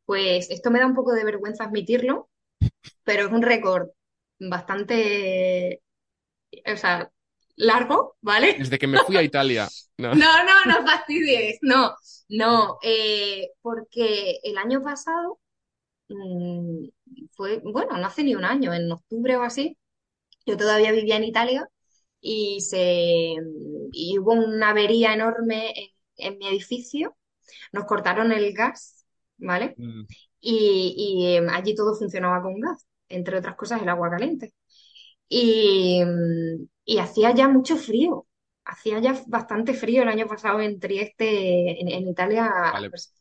pues 0.05 0.49
esto 0.49 0.71
me 0.71 0.79
da 0.79 0.85
un 0.85 0.95
poco 0.95 1.13
de 1.13 1.23
vergüenza 1.23 1.63
admitirlo, 1.63 2.29
pero 3.03 3.27
es 3.27 3.31
un 3.31 3.41
récord 3.41 3.89
bastante, 4.39 5.81
o 6.65 6.75
sea, 6.77 7.11
largo, 7.55 8.15
¿vale? 8.21 8.55
Desde 8.57 8.79
que 8.79 8.87
me 8.87 8.99
fui 8.99 9.17
a 9.17 9.23
Italia. 9.23 9.67
No. 9.99 10.15
No, 10.15 10.45
no, 10.45 10.63
no 10.65 10.87
fastidies, 10.87 11.59
no, 11.61 11.93
no, 12.29 12.77
eh, 12.81 13.49
porque 13.61 14.39
el 14.43 14.57
año 14.57 14.81
pasado 14.81 15.41
mm, 16.07 16.85
fue, 17.33 17.59
bueno, 17.65 17.97
no 17.97 18.07
hace 18.07 18.23
ni 18.23 18.33
un 18.33 18.45
año, 18.45 18.73
en 18.73 18.89
octubre 18.89 19.35
o 19.35 19.43
así, 19.43 19.77
yo 20.45 20.55
todavía 20.55 20.93
vivía 20.93 21.17
en 21.17 21.25
Italia 21.25 21.67
y 22.21 22.61
se 22.61 23.35
y 23.91 24.17
hubo 24.19 24.33
una 24.33 24.69
avería 24.71 25.13
enorme 25.13 25.71
en, 26.17 26.33
en 26.33 26.37
mi 26.39 26.47
edificio, 26.47 27.17
nos 27.73 27.85
cortaron 27.85 28.31
el 28.33 28.53
gas, 28.53 29.05
¿vale? 29.37 29.79
Mm, 29.79 30.05
y, 30.41 30.95
y, 30.97 31.35
em, 31.37 31.49
allí 31.49 31.75
todo 31.75 31.95
funcionaba 31.95 32.41
con 32.43 32.59
gas, 32.59 32.87
entre 33.09 33.37
otras 33.39 33.55
cosas 33.55 33.81
el 33.81 33.89
agua 33.89 34.09
caliente. 34.11 34.53
Y, 35.29 36.03
y 36.85 36.99
hacía 36.99 37.33
ya 37.35 37.47
mucho 37.47 37.77
frío, 37.77 38.27
hacía 38.65 38.99
ya 38.99 39.21
bastante 39.27 39.73
frío 39.73 40.03
el 40.03 40.09
año 40.09 40.27
pasado 40.27 40.61
en 40.61 40.79
Trieste, 40.79 41.81
en, 41.81 41.87
en 41.89 42.07
Italia. 42.07 42.51
Vale, 42.71 42.89
pues, 42.89 43.13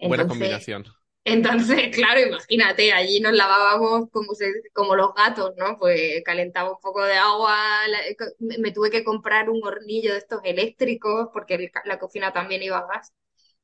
buena 0.00 0.26
combinación. 0.26 0.84
Entonces, 1.26 1.90
claro, 1.96 2.20
imagínate, 2.20 2.92
allí 2.92 3.20
nos 3.20 3.32
lavábamos 3.34 4.10
como, 4.10 4.34
se, 4.34 4.46
como 4.74 4.96
los 4.96 5.14
gatos, 5.14 5.54
¿no? 5.58 5.78
Pues 5.78 6.22
calentaba 6.24 6.70
un 6.72 6.80
poco 6.80 7.04
de 7.04 7.14
agua, 7.18 7.56
la- 7.88 8.00
me 8.40 8.58
me 8.58 8.72
tuve 8.72 8.90
que 8.90 9.04
comprar 9.04 9.50
un 9.50 9.62
hornillo 9.64 10.12
de 10.12 10.18
estos 10.18 10.40
eléctricos 10.44 11.28
porque 11.32 11.54
el 11.56 11.70
la 11.84 11.98
cocina 11.98 12.32
también 12.32 12.62
iba 12.62 12.78
a 12.78 12.86
gas. 12.88 13.12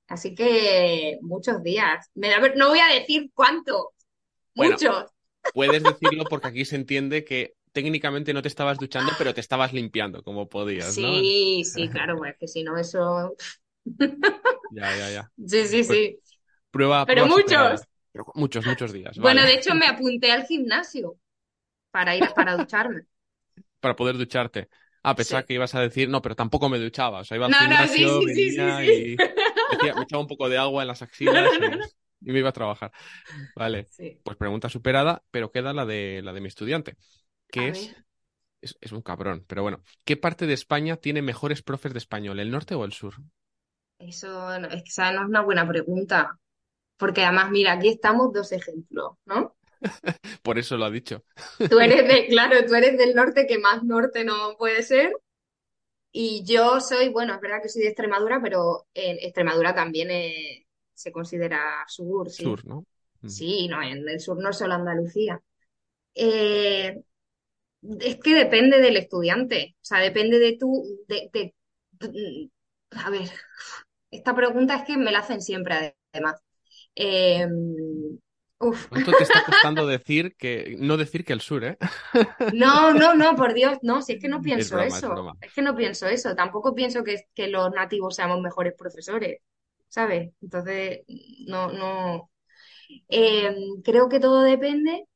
Así 0.09 0.35
que 0.35 1.19
muchos 1.23 1.63
días. 1.63 2.11
Me 2.15 2.31
da 2.31 2.41
ver- 2.41 2.57
no 2.57 2.69
voy 2.71 2.81
a 2.81 2.89
decir 2.95 3.31
cuánto, 3.35 3.93
Bueno, 4.57 4.81
muchos. 4.81 5.07
puedes 5.53 5.85
decirlo 5.85 6.29
porque 6.29 6.49
aquí 6.49 6.65
se 6.67 6.77
entiende 6.77 7.25
que 7.25 7.57
técnicamente 7.73 8.35
no 8.35 8.43
te 8.43 8.49
estabas 8.49 8.79
duchando, 8.81 9.17
pero 9.17 9.35
te 9.35 9.41
estabas 9.43 9.73
limpiando 9.73 10.23
como 10.25 10.49
podías, 10.51 10.97
¿no? 10.97 11.23
Sí, 11.23 11.65
sí, 11.65 11.89
claro, 11.91 12.17
pues 12.19 12.37
que 12.39 12.49
si 12.49 12.63
no 12.65 12.77
eso. 12.77 13.37
Ya, 14.71 14.95
ya, 14.95 15.11
ya. 15.11 15.33
Sí, 15.47 15.67
sí, 15.69 15.85
Pues 15.85 16.01
sí. 16.15 16.21
Prueba, 16.73 17.07
Pero 17.07 17.27
prueba 17.27 17.37
muchos. 17.43 17.83
Pero 18.13 18.27
muchos, 18.35 18.67
muchos 18.67 18.93
días, 18.93 19.19
Bueno, 19.19 19.41
vale. 19.41 19.49
de 19.49 19.55
hecho 19.55 19.75
me 19.75 19.87
apunté 19.87 20.33
al 20.33 20.45
gimnasio 20.47 21.19
para 21.93 22.17
ir 22.17 22.25
para 22.35 22.57
ducharme. 22.57 23.07
Para 23.81 23.97
poder 23.97 24.17
ducharte. 24.17 24.69
Ah, 25.03 25.17
pensaba 25.17 25.41
Sí. 25.41 25.47
que 25.47 25.55
ibas 25.55 25.75
a 25.75 25.81
decir, 25.81 26.09
no, 26.09 26.23
pero 26.23 26.37
tampoco 26.37 26.69
me 26.69 26.79
duchaba. 26.79 27.21
O 27.21 27.25
sea, 27.25 27.37
iba 27.37 27.47
al 27.47 27.53
No, 27.53 27.59
no, 27.69 27.87
sí, 27.89 27.99
gimnasio, 27.99 28.21
sí, 28.21 28.29
sí, 28.35 28.51
sí, 28.51 28.55
venía 28.55 28.85
sí. 28.85 29.15
y 29.17 29.23
decía- 29.69 29.95
me 29.95 30.05
echaba 30.05 30.23
un 30.23 30.29
poco 30.29 30.49
de 30.49 30.59
agua 30.59 30.83
en 30.83 30.89
las 30.89 31.03
axilas 31.03 31.59
y, 31.59 31.65
y 32.21 32.33
me 32.33 32.39
iba 32.39 32.51
a 32.51 32.53
trabajar. 32.53 32.93
Vale, 33.55 33.91
pues 34.23 34.37
pregunta 34.37 34.69
superada, 34.69 35.25
pero 35.31 35.51
queda 35.53 35.73
la 35.73 35.87
de 35.87 36.23
la 36.23 36.33
de 36.33 36.41
mi 36.41 36.49
estudiante, 36.49 36.97
que 37.51 37.69
es, 38.63 38.79
es 38.81 38.93
un 38.93 39.03
cabrón, 39.03 39.45
pero 39.49 39.63
bueno, 39.63 39.83
¿qué 40.05 40.17
parte 40.17 40.47
de 40.47 40.55
España 40.55 40.97
tiene 40.99 41.23
mejores 41.23 41.63
profes 41.63 41.93
de 41.95 41.99
español, 42.01 42.41
el 42.41 42.51
norte 42.53 42.75
o 42.77 42.85
el 42.85 42.93
sur? 42.93 43.17
Eso 43.99 44.59
no- 44.59 44.69
es 44.69 44.83
que 44.83 44.89
esa 44.91 45.13
no 45.13 45.23
es 45.23 45.29
una 45.29 45.41
buena 45.43 45.67
pregunta. 45.67 46.39
Porque 46.97 47.23
además, 47.25 47.51
mira, 47.51 47.73
aquí 47.75 47.89
estamos 47.89 48.33
dos 48.33 48.53
ejemplos, 48.53 49.13
¿no? 49.27 49.57
Por 50.43 50.59
eso 50.59 50.77
lo 50.77 50.85
ha 50.85 50.91
dicho. 50.91 51.25
Tú 51.69 51.81
eres 51.81 52.07
de, 52.07 52.27
claro, 52.29 52.65
tú 52.67 52.75
eres 52.75 52.97
del 52.99 53.15
norte, 53.15 53.47
que 53.47 53.59
más 53.59 53.83
norte 53.83 54.25
no 54.25 54.57
puede 54.59 54.83
ser. 54.83 55.13
Y 56.13 56.45
yo 56.45 56.81
soy, 56.81 57.09
bueno, 57.09 57.35
es 57.35 57.41
verdad 57.41 57.63
que 57.63 57.69
soy 57.69 57.83
de 57.83 57.89
Extremadura, 57.89 58.41
pero 58.43 58.87
en 58.95 59.19
Extremadura 59.21 59.75
también 59.75 60.11
eh, 60.11 60.67
se 60.95 61.13
considera 61.13 61.85
sur, 61.89 62.31
sí. 62.31 62.43
Sur, 62.43 62.65
¿no? 62.67 62.85
Mm. 63.23 63.43
Sí, 63.43 63.69
no, 63.69 63.83
en 63.83 64.09
el 64.09 64.21
sur 64.21 64.39
no 64.43 64.51
es 64.51 64.59
solo 64.59 64.75
Andalucía. 64.75 65.43
Eh, 66.15 67.03
es 68.01 68.17
que 68.21 68.35
depende 68.35 68.79
del 68.81 68.97
estudiante, 68.97 69.77
o 69.81 69.85
sea, 69.85 69.99
depende 70.01 70.39
de 70.39 70.57
tú, 70.59 70.85
de, 71.09 71.31
de- 71.33 71.55
de- 72.01 72.51
a 72.93 73.11
ver, 73.11 73.29
esta 74.11 74.35
pregunta 74.37 74.77
es 74.77 74.85
que 74.85 74.97
me 74.99 75.13
la 75.13 75.21
hacen 75.21 75.43
siempre 75.43 75.97
además. 76.13 76.43
Eh, 76.95 77.47
uf, 78.59 78.89
¿Cuánto 78.89 79.15
te 79.15 79.23
está 79.25 79.43
costando 79.45 79.87
decir 79.87 80.37
que, 80.37 80.77
no 80.79 80.97
decir 80.97 81.25
que 81.25 81.33
el 81.33 81.41
sur, 81.41 81.65
eh? 81.65 81.79
no, 82.51 82.93
no, 82.95 83.15
no, 83.15 83.35
por 83.37 83.55
Dios, 83.55 83.79
no, 83.83 84.03
si 84.03 84.15
es 84.15 84.21
que 84.21 84.29
no 84.29 84.43
Es 84.55 84.71
pienso 84.71 84.79
es 84.81 84.99
eso, 84.99 85.09
broma. 85.09 85.37
es 85.41 85.53
que 85.53 85.63
no 85.63 85.75
pienso 85.77 86.07
eso, 86.07 86.35
tampoco 86.35 86.75
pienso 86.75 87.03
que, 87.05 87.17
que 87.35 87.49
los 87.49 87.71
nativos 87.73 88.15
seamos 88.17 88.41
mejores 88.41 88.75
profesores, 88.77 89.39
¿sabes? 89.89 90.33
Entonces, 90.43 91.01
no, 91.47 91.73
no, 91.73 92.31
Eh, 93.09 93.55
creo 93.85 94.09
que 94.11 94.21
todo 94.21 94.43
depende 94.43 95.07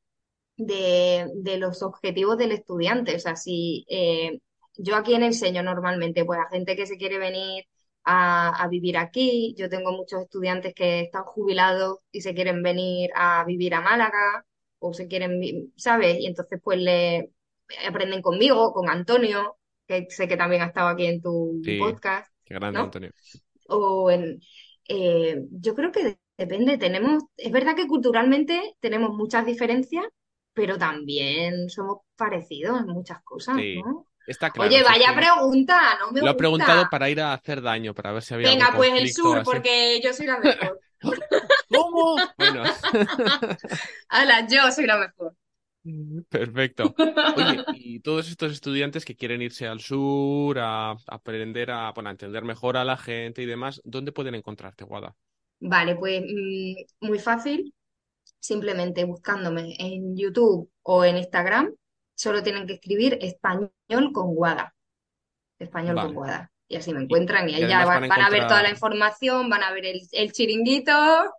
de, 0.57 1.29
de 1.35 1.57
los 1.57 1.83
objetivos 1.83 2.37
del 2.37 2.51
estudiante. 2.53 3.15
O 3.15 3.19
sea, 3.19 3.35
si 3.37 3.85
eh, 3.89 4.39
yo 4.77 4.95
a 4.97 5.03
quién 5.03 5.23
enseño 5.23 5.63
normalmente, 5.63 6.25
pues 6.25 6.39
a 6.39 6.49
gente 6.49 6.75
que 6.75 6.87
se 6.87 6.97
quiere 6.97 7.19
venir 7.19 7.65
a, 8.07 8.49
a 8.63 8.67
vivir 8.69 8.97
aquí. 8.97 9.55
Yo 9.57 9.69
tengo 9.69 9.91
muchos 9.93 10.21
estudiantes 10.23 10.73
que 10.75 11.01
están 11.01 11.23
jubilados 11.25 11.99
y 12.11 12.21
se 12.21 12.33
quieren 12.35 12.63
venir 12.63 13.11
a 13.15 13.43
vivir 13.45 13.75
a 13.75 13.81
Málaga 13.81 14.45
o 14.79 14.93
se 14.93 15.07
quieren, 15.07 15.73
¿sabes? 15.77 16.17
Y 16.19 16.27
entonces 16.27 16.59
pues 16.63 16.79
le 16.79 17.31
aprenden 17.87 18.21
conmigo, 18.21 18.73
con 18.73 18.89
Antonio, 18.89 19.57
que 19.87 20.07
sé 20.09 20.27
que 20.27 20.37
también 20.37 20.61
ha 20.63 20.67
estado 20.67 20.89
aquí 20.89 21.05
en 21.07 21.21
tu 21.21 21.61
Sí, 21.61 21.77
podcast, 21.77 22.31
qué 22.43 22.53
grande, 22.55 22.81
¿no? 22.81 22.83
Antonio. 22.83 23.11
o 23.69 24.11
en, 24.11 24.39
eh, 24.87 25.45
yo 25.51 25.75
creo 25.75 25.91
que 25.91 26.03
de- 26.03 26.19
depende, 26.37 26.77
tenemos, 26.77 27.23
es 27.37 27.51
verdad 27.51 27.75
que 27.75 27.87
culturalmente 27.87 28.75
tenemos 28.79 29.11
muchas 29.15 29.45
diferencias, 29.45 30.05
pero 30.53 30.77
también 30.77 31.69
somos 31.69 31.99
parecidos 32.15 32.79
en 32.81 32.87
muchas 32.87 33.21
cosas, 33.23 33.57
Sí, 33.57 33.83
¿no? 33.85 34.06
Está 34.27 34.51
claro. 34.51 34.69
Oye, 34.69 34.83
vaya 34.83 35.15
pregunta, 35.15 35.97
no 35.99 36.11
me 36.11 36.21
lo 36.21 36.29
he 36.29 36.35
preguntado 36.35 36.87
para 36.89 37.09
ir 37.09 37.21
a 37.21 37.33
hacer 37.33 37.61
daño, 37.61 37.93
para 37.93 38.11
ver 38.11 38.23
si 38.23 38.33
había 38.33 38.49
Venga, 38.49 38.71
pues 38.75 38.91
el 38.93 39.11
sur, 39.11 39.37
así. 39.39 39.45
porque 39.45 40.01
yo 40.03 40.13
soy 40.13 40.27
la 40.27 40.39
mejor. 40.39 40.79
¿Cómo? 41.69 42.17
Bueno, 42.37 42.63
Hala, 44.09 44.47
yo 44.47 44.71
soy 44.71 44.85
la 44.85 44.97
mejor. 44.97 45.33
perfecto. 46.29 46.93
Oye, 47.35 47.63
y 47.75 47.99
todos 47.99 48.29
estos 48.29 48.51
estudiantes 48.51 49.05
que 49.05 49.15
quieren 49.15 49.41
irse 49.41 49.67
al 49.67 49.79
sur 49.79 50.59
a 50.59 50.95
aprender 51.07 51.71
a, 51.71 51.91
bueno, 51.91 52.09
a 52.09 52.11
entender 52.11 52.43
mejor 52.43 52.77
a 52.77 52.83
la 52.83 52.97
gente 52.97 53.41
y 53.41 53.45
demás, 53.45 53.81
¿dónde 53.83 54.11
pueden 54.11 54.35
encontrarte, 54.35 54.83
Guada? 54.83 55.15
Vale, 55.59 55.95
pues 55.95 56.21
mm, 56.21 57.07
muy 57.07 57.19
fácil, 57.19 57.73
simplemente 58.39 59.05
buscándome 59.05 59.75
en 59.79 60.15
YouTube 60.15 60.69
o 60.83 61.03
en 61.03 61.17
Instagram, 61.17 61.73
solo 62.17 62.41
tienen 62.43 62.65
que 62.65 62.73
escribir 62.73 63.17
español 63.21 64.11
con 64.11 64.33
Guada. 64.33 64.75
español 65.59 65.95
con. 65.95 66.13
Guada. 66.13 66.51
Y 66.67 66.75
así 66.75 66.93
me 66.93 67.01
encuentran 67.01 67.47
y 67.47 67.53
y 67.53 67.55
ahí 67.55 67.69
ya 67.69 67.85
van, 67.85 68.09
van 68.09 68.21
a 68.21 68.29
ver 68.29 68.45
toda 68.45 68.61
la 68.61 68.69
información, 68.69 69.49
van 69.49 69.63
a 69.63 69.71
ver 69.71 69.85
el, 69.85 70.01
el 70.11 70.33
chiringuito 70.33 70.91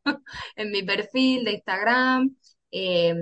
en 0.57 0.71
mi 0.71 0.83
perfil 0.83 1.45
de 1.45 1.53
Instagram. 1.53 2.35
Eh, 2.71 3.15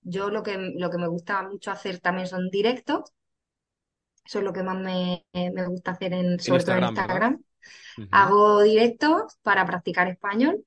yo 0.00 0.30
lo 0.30 0.42
que, 0.42 0.72
lo 0.76 0.88
que 0.88 0.98
me 0.98 1.08
gusta 1.08 1.42
mucho 1.42 1.70
hacer 1.70 1.98
también 1.98 2.28
son 2.28 2.48
directos. 2.48 3.12
Eso 4.24 4.38
es 4.38 4.44
lo 4.44 4.52
que 4.52 4.62
más 4.62 4.78
me, 4.78 5.26
me 5.32 5.66
gusta 5.66 5.90
hacer, 5.92 6.14
en, 6.14 6.40
sobre 6.40 6.64
todo 6.64 6.76
en 6.76 6.84
Instagram. 6.84 7.44
Hago 8.10 8.62
directos 8.62 9.36
para 9.42 9.66
practicar 9.66 10.08
español. 10.08 10.64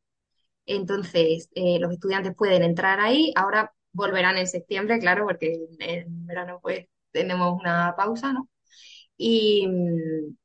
Entonces, 0.66 1.50
eh, 1.56 1.80
los 1.80 1.92
estudiantes 1.92 2.36
pueden 2.36 2.64
entrar 2.64 3.00
ahí. 3.00 3.34
Ahora 3.36 3.74
volverán 3.92 4.38
en 4.38 4.48
septiembre, 4.48 5.00
claro, 5.00 5.26
porque 5.26 5.54
en, 5.80 5.82
en 5.82 6.26
verano 6.26 6.60
pues 6.62 6.88
tenemos 7.12 7.60
una 7.60 7.96
pausa, 7.98 8.34
¿no? 8.34 8.50
Y 9.18 9.68
mm, 9.68 10.36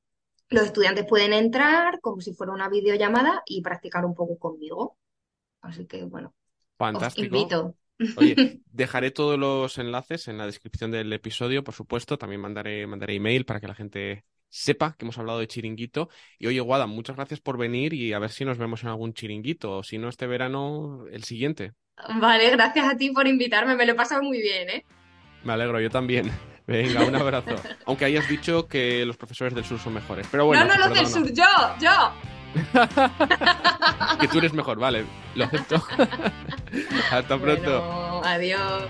los 0.50 0.64
estudiantes 0.66 1.07
pueden 1.07 1.33
entrar 1.33 2.00
como 2.00 2.20
si 2.20 2.35
fuera 2.35 2.52
una 2.52 2.68
videollamada 2.68 3.42
y 3.46 3.62
practicar 3.62 4.04
un 4.04 4.14
poco 4.14 4.38
conmigo. 4.38 4.96
Así 5.61 5.87
que, 5.87 6.04
bueno, 6.04 6.35
os 6.78 6.78
Fantástico. 6.78 7.37
invito. 7.37 7.74
Oye, 8.16 8.35
dejaré 8.66 9.11
todos 9.11 9.38
los 9.38 9.78
enlaces 9.78 10.28
en 10.28 10.38
la 10.38 10.46
descripción 10.46 10.90
del 10.90 11.12
episodio, 11.12 11.64
por 11.64 11.74
supuesto. 11.74 12.18
También 12.18 12.40
mandaré, 12.40 12.87
mandaré 12.87 13.14
email 13.14 13.44
para 13.44 13.61
que 13.61 13.68
la 13.68 13.74
gente 13.74 14.24
sepa 14.48 14.94
que 14.96 15.04
hemos 15.04 15.18
hablado 15.18 15.38
de 15.38 15.48
chiringuito. 15.48 16.09
Y 16.38 16.46
oye, 16.46 16.61
Guada, 16.61 16.87
muchas 16.87 17.16
gracias 17.16 17.40
por 17.40 17.59
venir 17.59 17.92
y 17.94 18.12
a 18.12 18.18
ver 18.18 18.30
si 18.30 18.44
nos 18.44 18.59
vemos 18.59 18.83
en 18.83 18.90
algún 18.90 19.14
chiringuito, 19.14 19.78
o 19.78 19.83
si 19.83 19.98
no 19.98 20.09
este 20.09 20.26
verano, 20.26 21.07
el 21.11 21.24
siguiente. 21.24 21.72
Vale, 22.16 22.50
gracias 22.50 22.87
a 22.87 22.96
ti 22.96 23.11
por 23.11 23.26
invitarme, 23.26 23.76
me 23.76 23.87
lo 23.87 23.92
he 23.92 23.94
pasado 23.94 24.22
muy 24.22 24.40
bien, 24.40 24.68
¿eh? 24.68 24.85
Me 25.42 25.52
alegro, 25.52 25.80
yo 25.80 25.90
también. 25.90 26.30
Venga, 26.66 27.04
un 27.04 27.14
abrazo. 27.14 27.57
Aunque 27.87 28.07
hayas 28.07 28.28
dicho 28.28 28.68
que 28.68 29.04
los 29.04 29.16
profesores 29.16 29.54
del 29.54 29.64
sur 29.64 29.78
son 29.78 29.94
mejores. 29.94 30.26
Pero 30.30 30.46
bueno, 30.46 30.64
no, 30.64 30.74
no, 30.74 30.88
los 30.88 30.96
del 30.96 31.07
sur, 31.07 31.33
yo, 31.33 31.44
yo. 31.80 32.12
que 34.20 34.28
tú 34.28 34.38
eres 34.38 34.52
mejor, 34.52 34.78
vale, 34.78 35.04
lo 35.35 35.44
acepto. 35.44 35.83
Hasta 37.11 37.38
pronto. 37.38 37.80
Bueno, 37.83 38.22
adiós. 38.24 38.85